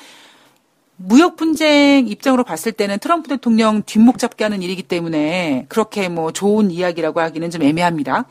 [0.94, 6.70] 무역 분쟁 입장으로 봤을 때는 트럼프 대통령 뒷목 잡게 하는 일이기 때문에 그렇게 뭐 좋은
[6.70, 8.26] 이야기라고 하기는 좀 애매합니다.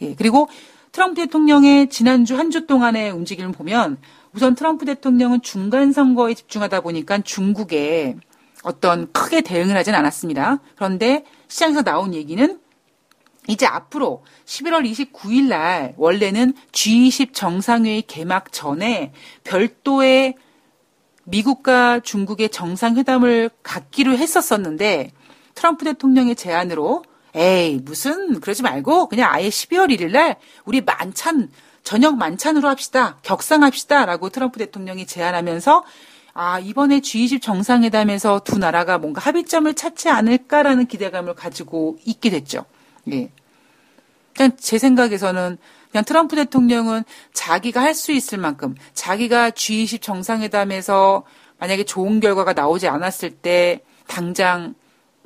[0.00, 0.48] 예, 그리고
[0.90, 3.98] 트럼프 대통령의 지난주 한 주 동안의 움직임을 보면
[4.34, 8.16] 우선 트럼프 대통령은 중간 선거에 집중하다 보니까 중국에
[8.62, 10.58] 어떤 크게 대응을 하진 않았습니다.
[10.76, 12.60] 그런데 시장에서 나온 얘기는
[13.48, 20.36] 이제 앞으로 11월 29일 날 원래는 G20 정상회의 개막 전에 별도의
[21.24, 25.12] 미국과 중국의 정상회담을 갖기로 했었었는데
[25.54, 31.50] 트럼프 대통령의 제안으로 에이 무슨 그러지 말고 그냥 아예 12월 1일 날 우리 만찬
[31.82, 35.84] 저녁 만찬으로 합시다 격상합시다 라고 트럼프 대통령이 제안하면서
[36.34, 42.64] 아, 이번에 G20 정상회담에서 두 나라가 뭔가 합의점을 찾지 않을까라는 기대감을 가지고 있게 됐죠.
[43.12, 43.30] 예.
[44.34, 45.58] 그냥 제 생각에서는
[45.90, 51.24] 그냥 트럼프 대통령은 자기가 할 수 있을 만큼 자기가 G20 정상회담에서
[51.58, 54.74] 만약에 좋은 결과가 나오지 않았을 때 당장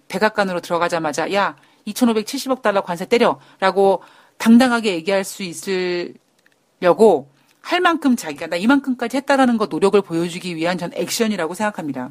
[0.09, 4.03] 백악관으로 들어가자마자 야 2,570억 달러 관세 때려라고
[4.39, 7.31] 당당하게 얘기할 수 있으려고
[7.67, 12.11] 할 만큼 자기가 나 이만큼까지 했다라는 거 노력을 보여주기 위한 전 액션이라고 생각합니다.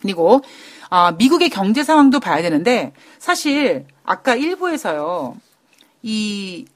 [0.00, 0.42] 그리고
[0.90, 5.36] 아, 미국의 경제 상황도 봐야 되는데 사실 아까 일부에서요.
[6.04, 6.66] 이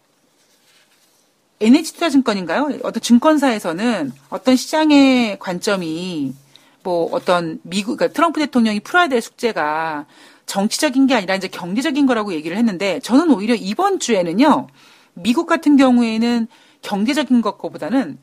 [1.61, 2.81] NH투자증권인가요?
[2.83, 6.35] 어떤 증권사에서는 어떤 시장의 관점이
[6.83, 10.07] 뭐 어떤 미국 그러니까 트럼프 대통령이 풀어야 될 숙제가
[10.47, 14.67] 정치적인 게 아니라 이제 경제적인 거라고 얘기를 했는데 저는 오히려 이번 주에는요.
[15.15, 16.49] 미국 같은 경우에는
[16.83, 18.19] 경제적인 것보다는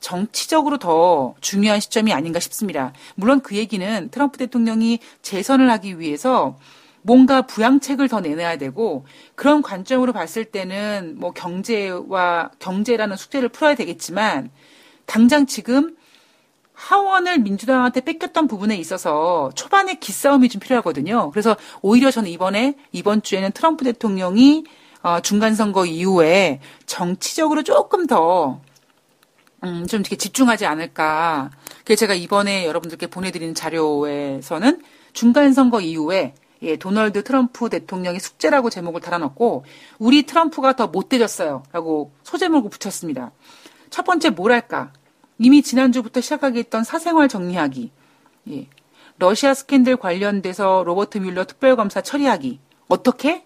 [0.00, 2.92] 정치적으로 더 중요한 시점이 아닌가 싶습니다.
[3.14, 6.58] 물론 그 얘기는 트럼프 대통령이 재선을 하기 위해서
[7.00, 14.50] 뭔가 부양책을 더 내놔야 되고 그런 관점으로 봤을 때는 뭐 경제와 경제라는 숙제를 풀어야 되겠지만
[15.06, 15.96] 당장 지금
[16.74, 21.30] 하원을 민주당한테 뺏겼던 부분에 있어서 초반에 기싸움이 좀 필요하거든요.
[21.30, 24.64] 그래서 오히려 저는 이번에 이번 주에는 트럼프 대통령이
[25.04, 28.62] 어, 중간 선거 이후에 정치적으로 조금 더
[29.62, 31.50] 음, 좀 이렇게 집중하지 않을까.
[31.84, 39.02] 그래서 제가 이번에 여러분들께 보내드리는 자료에서는 중간 선거 이후에 예, 도널드 트럼프 대통령의 숙제라고 제목을
[39.02, 39.66] 달아놓고
[39.98, 41.64] 우리 트럼프가 더 못되졌어요.
[41.72, 43.32] 라고 소제목을 붙였습니다.
[43.90, 44.90] 첫 번째 뭐랄까.
[45.38, 47.92] 이미 지난주부터 시작하게 했던 사생활 정리하기.
[48.52, 48.68] 예.
[49.18, 52.58] 러시아 스캔들 관련돼서 로버트 뮬러 특별검사 처리하기.
[52.88, 53.44] 어떻게?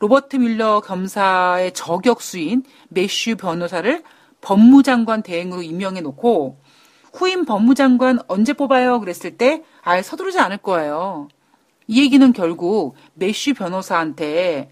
[0.00, 4.02] 로버트 뮬러 검사의 저격수인 매슈 변호사를
[4.40, 6.58] 법무장관 대행으로 임명해 놓고
[7.12, 9.00] 후임 법무장관 언제 뽑아요?
[9.00, 11.28] 그랬을 때 아예 서두르지 않을 거예요.
[11.88, 14.70] 이 얘기는 결국 매슈 변호사한테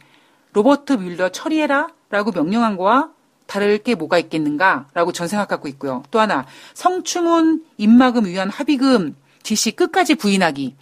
[0.53, 3.11] 로버트 뮬러 처리해라 라고 명령한 거와
[3.47, 6.03] 다를 게 뭐가 있겠는가 라고 전 생각하고 있고요.
[6.11, 10.77] 또 하나 성추문 입막음 위한 합의금 지시 끝까지 부인하기.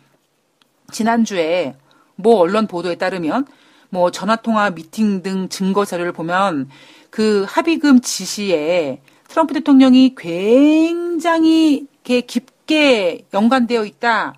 [0.90, 1.76] 지난주에
[2.16, 3.46] 뭐 언론 보도에 따르면
[3.94, 6.68] 뭐 전화통화 미팅 등 증거 자료를 보면
[7.10, 14.34] 그 합의금 지시에 트럼프 대통령이 굉장히 깊게 연관되어 있다.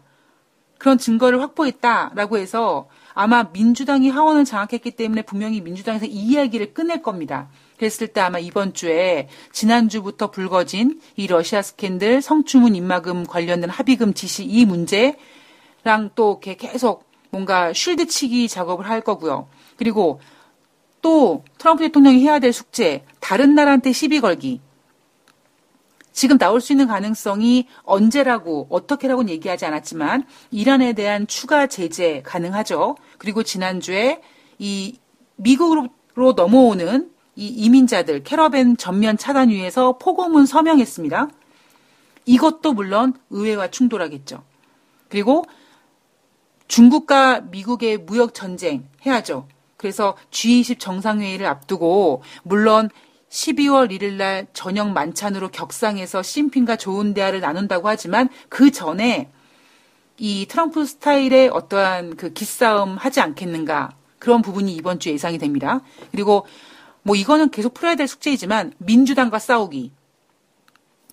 [0.77, 7.49] 그런 증거를 확보했다라고 해서 아마 민주당이 하원을 장악했기 때문에 분명히 민주당에서 이 이야기를 끝낼 겁니다.
[7.79, 14.45] 그랬을 때 아마 이번 주에 지난주부터 불거진 이 러시아 스캔들 성추문 입막음 관련된 합의금 지시
[14.45, 17.06] 이 문제랑 또 계속
[17.37, 19.49] 뭔가 쉴드 치기 작업을 할 거고요.
[19.77, 20.20] 그리고
[21.03, 24.62] 또 트럼프 대통령이 해야 될 숙제, 다른 나라한테 시비 걸기.
[26.12, 32.96] 지금 나올 수 있는 가능성이 언제라고 어떻게라고는 얘기하지 않았지만 이란에 대한 추가 제재 가능하죠.
[33.18, 34.22] 그리고 지난주에
[34.59, 34.99] 이
[35.37, 41.29] 미국으로 넘어오는 이 이민자들 캐러밴 전면 차단 위해서 포고문 서명했습니다.
[42.25, 44.42] 이것도 물론 의회와 충돌하겠죠.
[45.11, 45.44] 그리고
[46.68, 49.46] 중국과 미국의 무역 전쟁 해야죠.
[49.76, 52.90] 그래서 G20 정상회의를 앞두고 물론
[53.29, 59.31] 12월 1일 날 저녁 만찬으로 격상해서 심핑과 좋은 대화를 나눈다고 하지만 그 전에
[60.18, 65.81] 이 트럼프 스타일의 어떠한 그 기싸움 하지 않겠는가 그런 부분이 이번 주에 예상이 됩니다.
[66.11, 66.46] 그리고
[67.02, 69.92] 뭐 이거는 계속 풀어야 될 숙제이지만 민주당과 싸우기.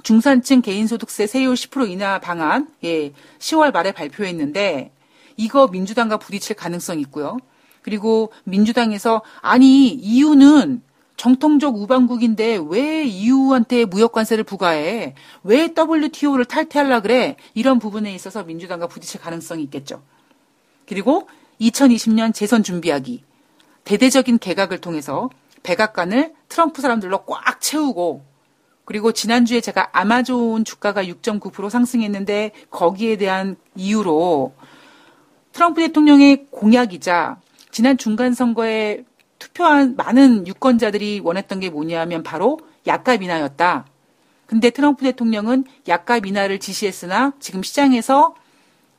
[0.03, 4.91] 중산층 개인소득세 세율 10% 인하 방안, 예, 10월 말에 발표했는데,
[5.37, 7.37] 이거 민주당과 부딪힐 가능성이 있고요.
[7.81, 10.81] 그리고 민주당에서, 아니, 이유는
[11.17, 15.15] 정통적 우방국인데 왜 EU한테 무역 관세를 부과해?
[15.43, 17.35] 왜 WTO를 탈퇴하려 그래?
[17.53, 20.01] 이런 부분에 있어서 민주당과 부딪힐 가능성이 있겠죠.
[20.87, 21.27] 그리고
[21.61, 23.23] 2020년 재선 준비하기.
[23.83, 25.29] 대대적인 개각을 통해서
[25.61, 28.25] 백악관을 트럼프 사람들로 꽉 채우고
[28.85, 34.53] 그리고 지난주에 제가 아마존 주가가 6.9% 상승했는데 거기에 대한 이유로
[35.53, 37.39] 트럼프 대통령의 공약이자
[37.71, 39.05] 지난 중간 선거에
[39.39, 43.85] 투표한 많은 유권자들이 원했던 게 뭐냐면 바로 약값 인하였다.
[44.47, 48.35] 근데 트럼프 대통령은 약값 인하를 지시했으나 지금 시장에서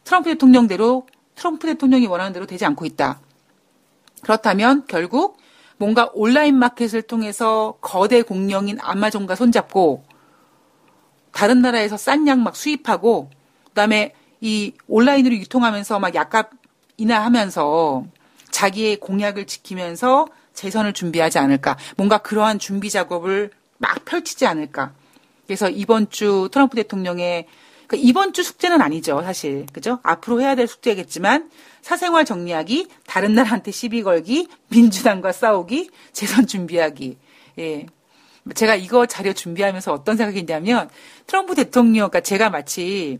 [0.04, 3.20] 트럼프 대통령대로 트럼프 대통령이 원하는 대로 되지 않고 있다.
[4.22, 5.38] 그렇다면 결국
[5.76, 10.04] 뭔가 온라인 마켓을 통해서 거대 공룡인 아마존과 손잡고
[11.32, 13.30] 다른 나라에서 싼 약 막 수입하고
[13.64, 14.14] 그다음에
[14.44, 16.50] 이 온라인으로 유통하면서 막 약값
[16.98, 18.04] 인하하면서
[18.50, 21.78] 자기의 공약을 지키면서 재선을 준비하지 않을까.
[21.96, 24.92] 뭔가 그러한 준비 작업을 막 펼치지 않을까.
[25.46, 27.46] 그래서 이번 주 트럼프 대통령의
[27.86, 29.64] 그러니까 이번 주 숙제는 아니죠, 사실.
[29.72, 29.98] 그죠?
[30.02, 37.16] 앞으로 해야 될 숙제겠지만 사생활 정리하기, 다른 나라한테 시비 걸기, 민주당과 싸우기, 재선 준비하기.
[37.60, 37.86] 예.
[38.54, 40.90] 제가 이거 자료 준비하면서 어떤 생각이 있냐면
[41.26, 43.18] 트럼프 대통령, 그러니까 제가 마치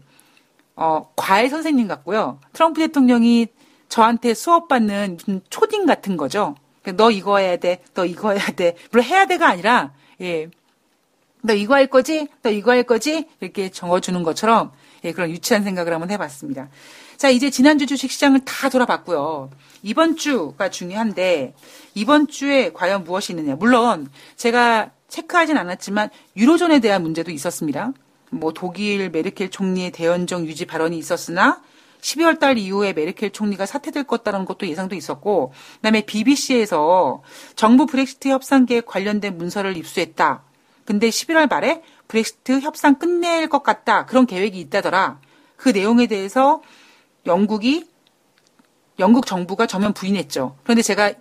[0.77, 2.41] 어, 과외 선생님 같고요.
[2.53, 3.49] 트럼프 대통령이
[3.89, 5.19] 저한테 수업받는
[5.51, 6.57] 초딩 같은 거죠.
[6.97, 7.83] 너 이거 해야 돼.
[7.95, 8.77] 너 이거 해야 돼.
[8.91, 10.51] 물론 해야 돼가 아니라, 예.
[11.43, 12.27] 너 이거 할 거지?
[12.43, 13.27] 너 이거 할 거지?
[13.41, 14.73] 이렇게 적어주는 것처럼,
[15.05, 16.69] 예, 그런 유치한 생각을 한번 해봤습니다.
[17.17, 19.51] 자, 이제 지난주 주식 시장을 다 돌아봤고요.
[19.83, 21.55] 이번 주가 중요한데,
[21.95, 23.55] 이번 주에 과연 무엇이 있느냐.
[23.57, 27.93] 물론, 제가 체크하진 않았지만, 유로존에 대한 문제도 있었습니다.
[28.35, 31.63] 뭐, 독일 메르켈 총리의 대연정 유지 발언이 있었으나,
[32.01, 37.23] 12월 달 이후에 메르켈 총리가 사퇴될 것다라는 것도 예상도 있었고, 그 다음에 BBC에서
[37.57, 40.43] 정부 브렉시트 협상 계획 관련된 문서를 입수했다.
[40.85, 44.05] 근데 11월 말에 브렉시트 협상 끝낼 것 같다.
[44.07, 45.19] 그런 계획이 있다더라.
[45.57, 46.63] 그 내용에 대해서
[47.27, 47.87] 영국이
[48.99, 50.57] 영국 정부가 전면 부인했죠.
[50.63, 51.15] 그런데 제가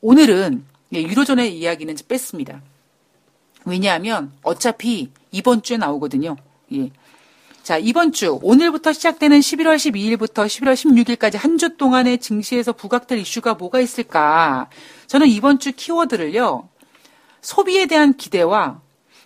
[0.00, 0.64] 오늘은
[0.94, 2.62] 예, 유로존의 이야기는 뺐습니다.
[3.64, 6.36] 왜냐하면 어차피 이번 주에 나오거든요.
[6.74, 6.90] 예.
[7.62, 13.54] 자, 이번 주, 오늘부터 시작되는 11월 12일부터 11월 16일까지 한 주 동안의 증시에서 부각될 이슈가
[13.54, 14.68] 뭐가 있을까?
[15.06, 16.68] 저는 이번 주 키워드를요,
[17.42, 18.80] 소비에 대한 기대와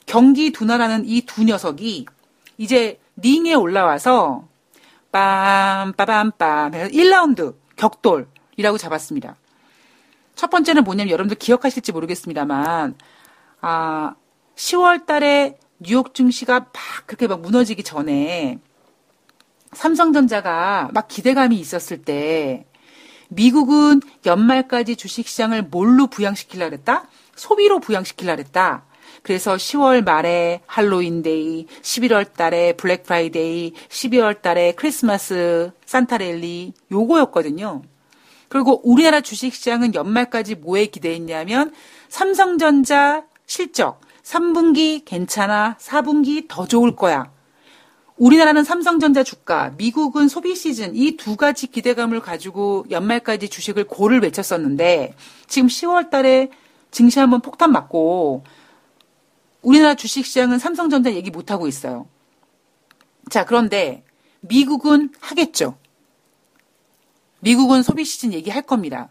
[0.07, 2.07] 경기 둔화라는 이 두 녀석이
[2.59, 4.47] 이제 링에 올라와서
[5.13, 9.37] 빰, 빠밤빰 해서 1라운드 격돌이라고 잡았습니다.
[10.35, 12.97] 첫 번째는 뭐냐면 여러분들 기억하실지 모르겠습니다만,
[13.61, 14.15] 아,
[14.57, 16.73] 10월 달에 뉴욕 증시가 막
[17.07, 18.59] 그렇게 막 무너지기 전에
[19.73, 22.67] 삼성전자가 막 기대감이 있었을 때
[23.29, 27.09] 미국은 연말까지 주식시장을 뭘로 부양시키려 그랬다?
[27.37, 28.85] 소비로 부양시키려 그랬다.
[29.23, 37.83] 그래서 10월 말에 할로윈데이, 11월 달에 블랙 프라이데이, 12월 달에 크리스마스 산타랠리 요거였거든요.
[38.49, 41.73] 그리고 우리나라 주식시장은 연말까지 뭐에 기대했냐면
[42.09, 45.77] 삼성전자 실적, 3분기 괜찮아.
[45.79, 47.31] 4분기 더 좋을 거야.
[48.17, 55.15] 우리나라는 삼성전자 주가, 미국은 소비 시즌 이 두 가지 기대감을 가지고 연말까지 주식을 고를 외쳤었는데
[55.49, 56.51] 지금 10월 달에
[56.91, 58.45] 증시 한번 폭탄 맞고
[59.63, 62.07] 우리나라 주식 시장은 삼성전자 얘기 못 하고 있어요.
[63.31, 64.05] 자, 그런데
[64.41, 65.77] 미국은 하겠죠.
[67.41, 69.09] 미국은 소비 시즌 얘기할 겁니다.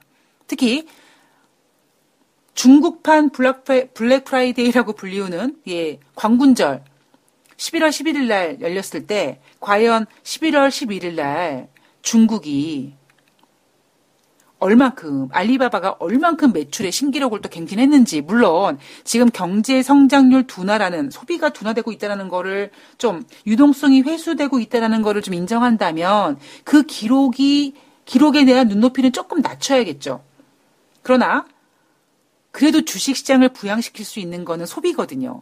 [0.48, 0.88] 특히
[2.54, 6.84] 중국판 블랙 프라이데이라고 불리우는 예, 광군절
[7.58, 11.70] 11월 11일 날 열렸을 때 과연 11월 11일 날
[12.02, 12.96] 중국이
[14.60, 22.30] 얼만큼 알리바바가 얼만큼 매출의 신기록을 또 갱신했는지 물론 지금 경제 성장률 둔화라는 소비가 둔화되고 있다는
[22.30, 27.74] 거를 좀 유동성이 회수되고 있다는 거를 좀 인정한다면 그 기록이
[28.06, 30.24] 기록에 대한 눈높이는 조금 낮춰야겠죠.
[31.02, 31.46] 그러나
[32.54, 35.42] 그래도 주식 시장을 부양시킬 수 있는 거는 소비거든요.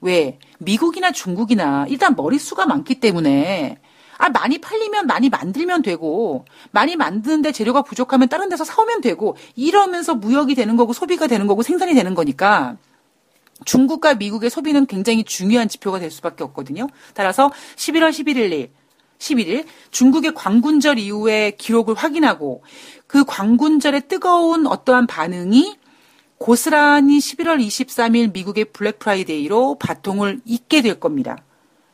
[0.00, 0.38] 왜?
[0.58, 3.78] 미국이나 중국이나 일단 머릿수가 많기 때문에
[4.18, 10.14] 아, 많이 팔리면 많이 만들면 되고, 많이 만드는데 재료가 부족하면 다른 데서 사오면 되고, 이러면서
[10.14, 12.78] 무역이 되는 거고, 소비가 되는 거고, 생산이 되는 거니까,
[13.66, 16.86] 중국과 미국의 소비는 굉장히 중요한 지표가 될 수밖에 없거든요.
[17.12, 18.70] 따라서 11월 11일 일,
[19.18, 22.62] 11일 중국의 광군절 이후에 기록을 확인하고
[23.06, 25.76] 그 광군절의 뜨거운 어떠한 반응이
[26.38, 31.38] 고스란히 11월 23일 미국의 블랙 프라이데이로 바통을 잇게 될 겁니다.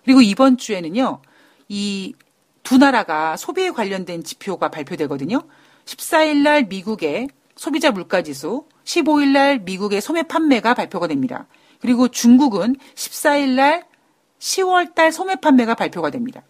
[0.05, 1.23] 그리고 이번 주에는요,
[1.69, 2.15] 이
[2.63, 5.43] 두 나라가 소비에 관련된 지표가 발표되거든요.
[5.85, 11.47] 14일 날 미국의 소비자 물가 지수, 15일 날 미국의 소매 판매가 발표가 됩니다.
[11.81, 13.87] 그리고 중국은 14일 날
[14.39, 16.43] 10월 달 소매 판매가 발표가 됩니다.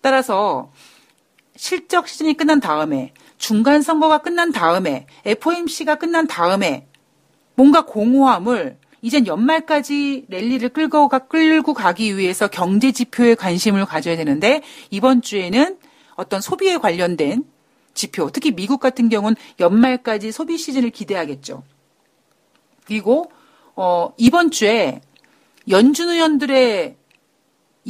[0.00, 0.72] 따라서
[1.54, 3.12] 실적 시즌이 끝난 다음에
[3.42, 6.86] 중간 선거가 끝난 다음에 FOMC가 끝난 다음에
[7.56, 14.62] 뭔가 공허함을 이젠 연말까지 랠리를 끌고, 가, 끌고 가기 위해서 경제 지표에 관심을 가져야 되는데
[14.90, 15.76] 이번 주에는
[16.14, 17.42] 어떤 소비에 관련된
[17.94, 21.64] 지표, 특히 미국 같은 경우는 연말까지 소비 시즌을 기대하겠죠.
[22.84, 23.32] 그리고
[23.74, 25.00] 어, 이번 주에
[25.68, 26.96] 연준 의원들의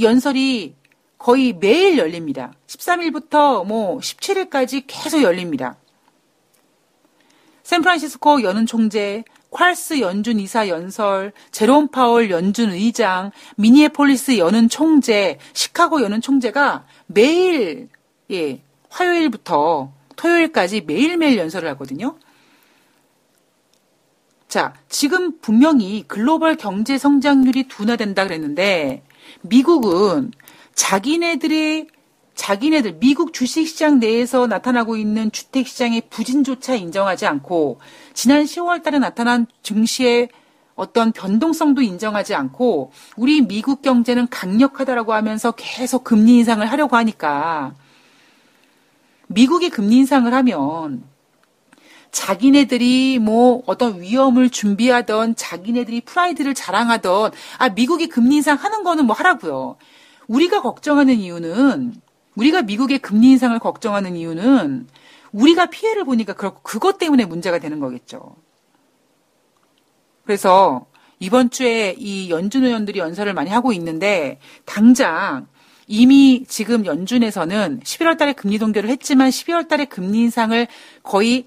[0.00, 0.76] 연설이
[1.22, 2.52] 거의 매일 열립니다.
[2.66, 5.76] 13일부터 뭐 17일까지 계속 열립니다.
[7.62, 16.02] 샌프란시스코 연은 총재, 퀄스 연준 이사 연설, 제롬 파월 연준 의장, 미니에폴리스 연은 총재, 시카고
[16.02, 17.88] 연은 총재가 매일
[18.32, 22.18] 예, 화요일부터 토요일까지 매일매일 연설을 하거든요.
[24.48, 29.04] 자, 지금 분명히 글로벌 경제 성장률이 둔화된다 그랬는데
[29.42, 30.32] 미국은
[30.74, 31.88] 자기네들의
[32.34, 37.78] 자기네들 미국 주식시장 내에서 나타나고 있는 주택시장의 부진조차 인정하지 않고
[38.14, 40.28] 지난 10월 달에 나타난 증시의
[40.74, 47.74] 어떤 변동성도 인정하지 않고 우리 미국 경제는 강력하다라고 하면서 계속 금리 인상을 하려고 하니까
[49.26, 51.04] 미국이 금리 인상을 하면
[52.10, 59.16] 자기네들이 뭐 어떤 위험을 준비하던 자기네들이 프라이드를 자랑하던 아 미국이 금리 인상 하는 거는 뭐
[59.16, 59.76] 하라고요.
[60.32, 61.94] 우리가 걱정하는 이유는
[62.36, 64.88] 우리가 미국의 금리 인상을 걱정하는 이유는
[65.32, 68.36] 우리가 피해를 보니까 그렇고 그것 때문에 문제가 되는 거겠죠.
[70.24, 70.86] 그래서
[71.18, 75.48] 이번 주에 이 연준 의원들이 연설을 많이 하고 있는데 당장
[75.86, 80.66] 이미 지금 연준에서는 11월 달에 금리 동결을 했지만 12월 달에 금리 인상을
[81.02, 81.46] 거의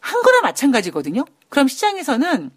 [0.00, 1.24] 한 거나 마찬가지거든요.
[1.48, 2.50] 그럼 시장에서는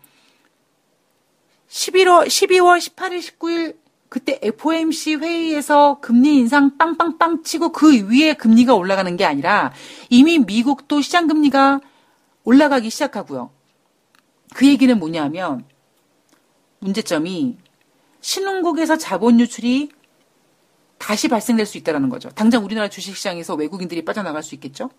[1.70, 9.16] 11월, 12월 18일, 19일 그때 FOMC 회의에서 금리 인상 빵빵빵 치고 그 위에 금리가 올라가는
[9.18, 9.74] 게 아니라
[10.10, 11.82] 이미 미국도 시장 금리가
[12.44, 13.52] 올라가기 시작하고요.
[14.56, 15.66] 그 얘기는 뭐냐면
[16.80, 17.58] 문제점이
[18.22, 19.90] 신흥국에서 자본 유출이
[20.98, 22.30] 다시 발생될 수 있다는 거죠.
[22.30, 24.90] 당장 우리나라 주식시장에서 외국인들이 빠져나갈 수 있겠죠?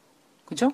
[0.44, 0.72] 그죠?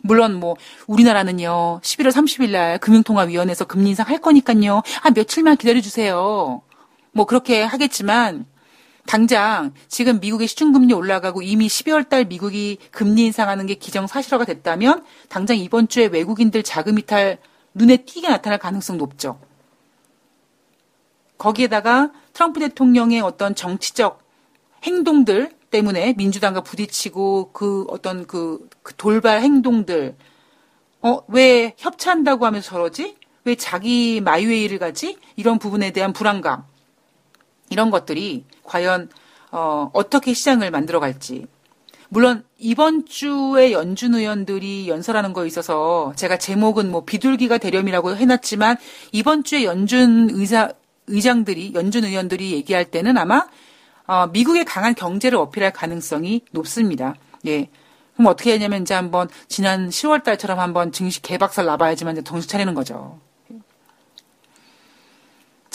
[0.00, 6.62] 물론 뭐 우리나라는요 11월 30일 날 금융통화위원회에서 금리 인상 할 거니까요 아 며칠만 기다려 주세요.
[7.18, 8.46] 뭐 그렇게 하겠지만
[9.04, 15.56] 당장 지금 미국의 시중금리 올라가고 이미 12월 달 미국이 금리 인상하는 게 기정사실화가 됐다면 당장
[15.56, 17.38] 이번 주에 외국인들 자금 이탈
[17.74, 19.40] 눈에 띄게 나타날 가능성 높죠.
[21.38, 24.22] 거기에다가 트럼프 대통령의 어떤 정치적
[24.84, 30.14] 행동들 때문에 민주당과 부딪히고 그 어떤 그, 그 돌발 행동들
[31.02, 33.16] 어, 왜 협치한다고 하면서 저러지?
[33.42, 35.18] 왜 자기 마이웨이를 가지?
[35.34, 36.62] 이런 부분에 대한 불안감.
[37.70, 39.08] 이런 것들이 과연
[39.50, 41.46] 어, 어떻게 시장을 만들어 갈지.
[42.10, 48.76] 물론 이번 주에 연준 의원들이 연설하는 거에 있어서 제가 제목은 뭐 비둘기가 대렴이라고 해놨지만
[49.12, 50.70] 이번 주에 연준 의사
[51.06, 53.46] 의장들이 연준 의원들이 얘기할 때는 아마
[54.06, 57.14] 어, 미국의 강한 경제를 어필할 가능성이 높습니다.
[57.46, 57.68] 예.
[58.14, 62.72] 그럼 어떻게 하냐면 이제 한번 지난 10월 달처럼 한번 증시 개박살 나봐야지만 이제 정신 차리는
[62.74, 63.20] 거죠.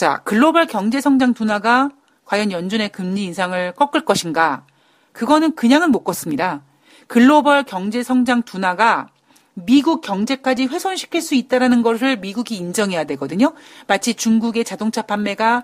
[0.03, 1.89] 자, 글로벌 경제 성장 둔화가
[2.25, 4.65] 과연 연준의 금리 인상을 꺾을 것인가?
[5.13, 6.61] 그거는 그냥은 못 걷습니다.
[7.07, 9.07] 글로벌 경제 성장 둔화가
[9.53, 13.53] 미국 경제까지 훼손시킬 수 있다라는 것을 미국이 인정해야 되거든요.
[13.87, 15.63] 마치 중국의 자동차 판매가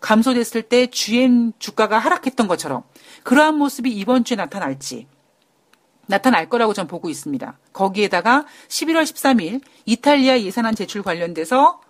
[0.00, 2.82] 감소됐을 때 GM 주가가 하락했던 것처럼
[3.22, 5.06] 그러한 모습이 이번 주에 나타날지
[6.06, 7.56] 나타날 거라고 전 보고 있습니다.
[7.72, 11.80] 거기에다가 11월 13일 이탈리아 예산안 제출 관련돼서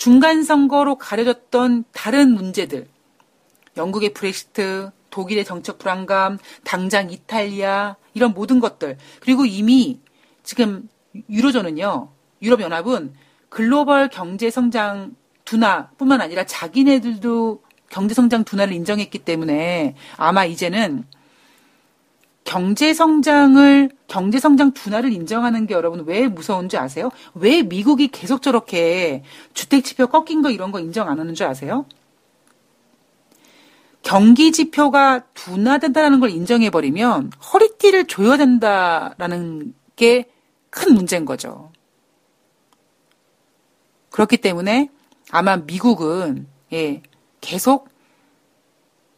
[0.00, 2.88] 중간 선거로 가려졌던 다른 문제들,
[3.76, 8.96] 영국의 브렉시트, 독일의 정책 불안감, 당장 이탈리아 이런 모든 것들.
[9.20, 10.00] 그리고 이미
[10.42, 10.88] 지금
[11.28, 12.08] 유로존은요,
[12.40, 13.12] 유럽 연합은
[13.50, 21.04] 글로벌 경제 성장 둔화뿐만 아니라 자기네들도 경제 성장 둔화를 인정했기 때문에 아마 이제는
[22.50, 27.10] 경제 성장을 경제 성장 둔화를 인정하는 게 여러분 왜 무서운지 아세요?
[27.34, 29.22] 왜 미국이 계속 저렇게
[29.54, 31.86] 주택 지표 꺾인 거 이런 거 인정 안 하는 줄 아세요?
[34.02, 40.24] 경기 지표가 둔화된다는 걸 인정해 버리면 허리띠를 조여야 된다라는 게
[40.70, 41.72] 큰 문제인 거죠.
[44.10, 44.88] 그렇기 때문에
[45.30, 47.02] 아마 미국은 예,
[47.40, 47.88] 계속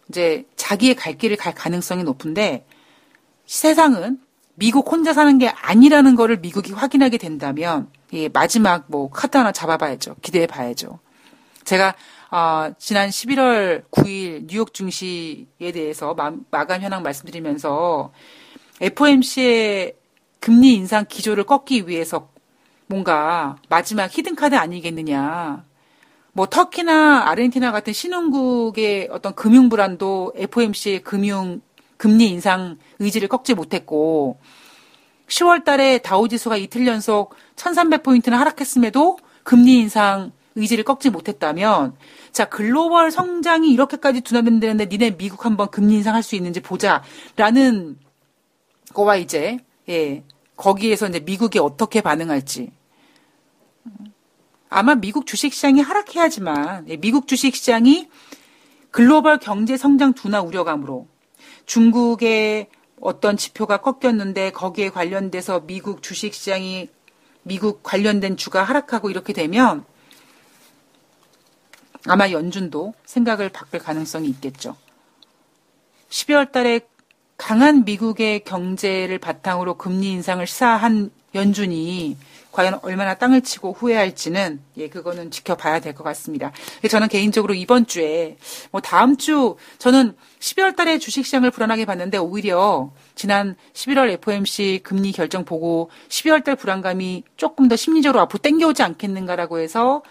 [0.08, 2.66] 이제 자기의 갈 길을 갈 가능성이 높은데
[3.52, 4.18] 세상은
[4.54, 10.16] 미국 혼자 사는 게 아니라는 거를 미국이 확인하게 된다면 예, 마지막 뭐 카드 하나 잡아봐야죠.
[10.22, 11.00] 기대해 봐야죠.
[11.64, 11.94] 제가
[12.30, 18.12] 어, 지난 11월 9일 뉴욕 증시에 대해서 마, 마감 현황 말씀드리면서
[18.80, 19.96] FOMC의
[20.40, 22.30] 금리 인상 기조를 꺾기 위해서
[22.86, 25.62] 뭔가 마지막 히든카드 아니겠느냐.
[26.32, 31.60] 뭐 터키나 아르헨티나 같은 신흥국의 어떤 금융 불안도 FOMC의 금융
[32.02, 34.40] 금리 인상 의지를 꺾지 못했고
[35.28, 41.94] 10월 달에 다우 지수가 이틀 연속 1300포인트나 하락했음에도 금리 인상 의지를 꺾지 못했다면
[42.32, 48.00] 자 글로벌 성장이 이렇게까지 둔화된다는데 니네 미국 한번 금리 인상할 수 있는지 보자라는
[48.92, 50.24] 거와 이제 예
[50.56, 52.72] 거기에서 이제 미국이 어떻게 반응할지.
[54.68, 58.08] 아마 미국 주식시장이 하락해야지만 예, 미국 주식시장이
[58.90, 61.11] 글로벌 경제 성장 둔화 우려감으로
[61.66, 62.68] 중국의
[63.00, 66.88] 어떤 지표가 꺾였는데 거기에 관련돼서 미국 주식 시장이
[67.42, 69.84] 미국 관련된 주가 하락하고 이렇게 되면
[72.06, 74.76] 아마 연준도 생각을 바꿀 가능성이 있겠죠.
[76.08, 76.80] 12월 달에
[77.36, 82.16] 강한 미국의 경제를 바탕으로 금리 인상을 시사한 연준이
[82.52, 86.52] 과연 얼마나 땅을 치고 후회할지는 예 그거는 지켜봐야 될 것 같습니다.
[86.88, 88.36] 저는 개인적으로 이번 주에
[88.70, 95.12] 뭐 다음 주 저는 12월 달에 주식 시장을 불안하게 봤는데 오히려 지난 11월 FOMC 금리
[95.12, 100.02] 결정 보고 12월 달 불안감이 조금 더 심리적으로 앞으로 땡겨오지 않겠는가라고 해서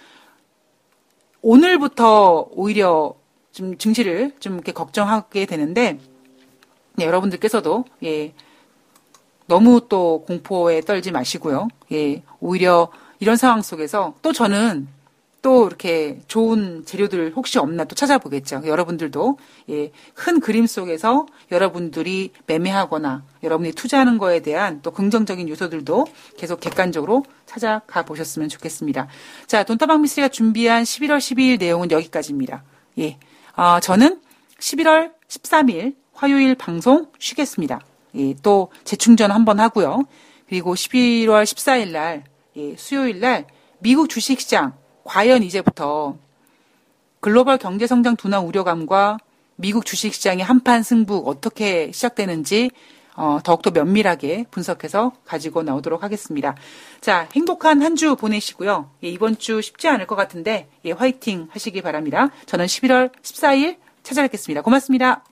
[1.41, 3.13] 오늘부터 오히려
[3.51, 5.99] 좀 증시를 좀 이렇게 걱정하게 되는데
[6.95, 8.33] 네, 여러분들께서도 예
[9.51, 11.67] 너무 또 공포에 떨지 마시고요.
[11.91, 12.89] 예 오히려
[13.19, 14.87] 이런 상황 속에서 또 저는
[15.41, 18.61] 또 이렇게 좋은 재료들 혹시 없나 또 찾아보겠죠.
[18.65, 19.37] 여러분들도
[19.71, 26.05] 예, 큰 그림 속에서 여러분들이 매매하거나 여러분이 투자하는 거에 대한 또 긍정적인 요소들도
[26.37, 29.07] 계속 객관적으로 찾아가 보셨으면 좋겠습니다.
[29.47, 32.63] 자, 돈타방 미스가 준비한 11월 12일 내용은 여기까지입니다.
[32.99, 33.17] 예,
[33.57, 34.21] 어, 저는
[34.59, 37.81] 11월 13일 화요일 방송 쉬겠습니다.
[38.15, 40.03] 예, 또 재충전 한번 하고요.
[40.47, 42.23] 그리고 11월 14일 날
[42.57, 43.45] 예, 수요일 날
[43.79, 46.17] 미국 주식시장 과연 이제부터
[47.19, 49.17] 글로벌 경제 성장 둔화 우려감과
[49.55, 52.71] 미국 주식시장의 한판 승부 어떻게 시작되는지
[53.15, 56.55] 어, 더욱더 면밀하게 분석해서 가지고 나오도록 하겠습니다.
[57.01, 58.89] 자, 행복한 한 주 보내시고요.
[59.03, 62.29] 예, 이번 주 쉽지 않을 것 같은데 예, 화이팅 하시기 바랍니다.
[62.45, 64.61] 저는 11월 14일 찾아뵙겠습니다.
[64.61, 65.23] 고맙습니다.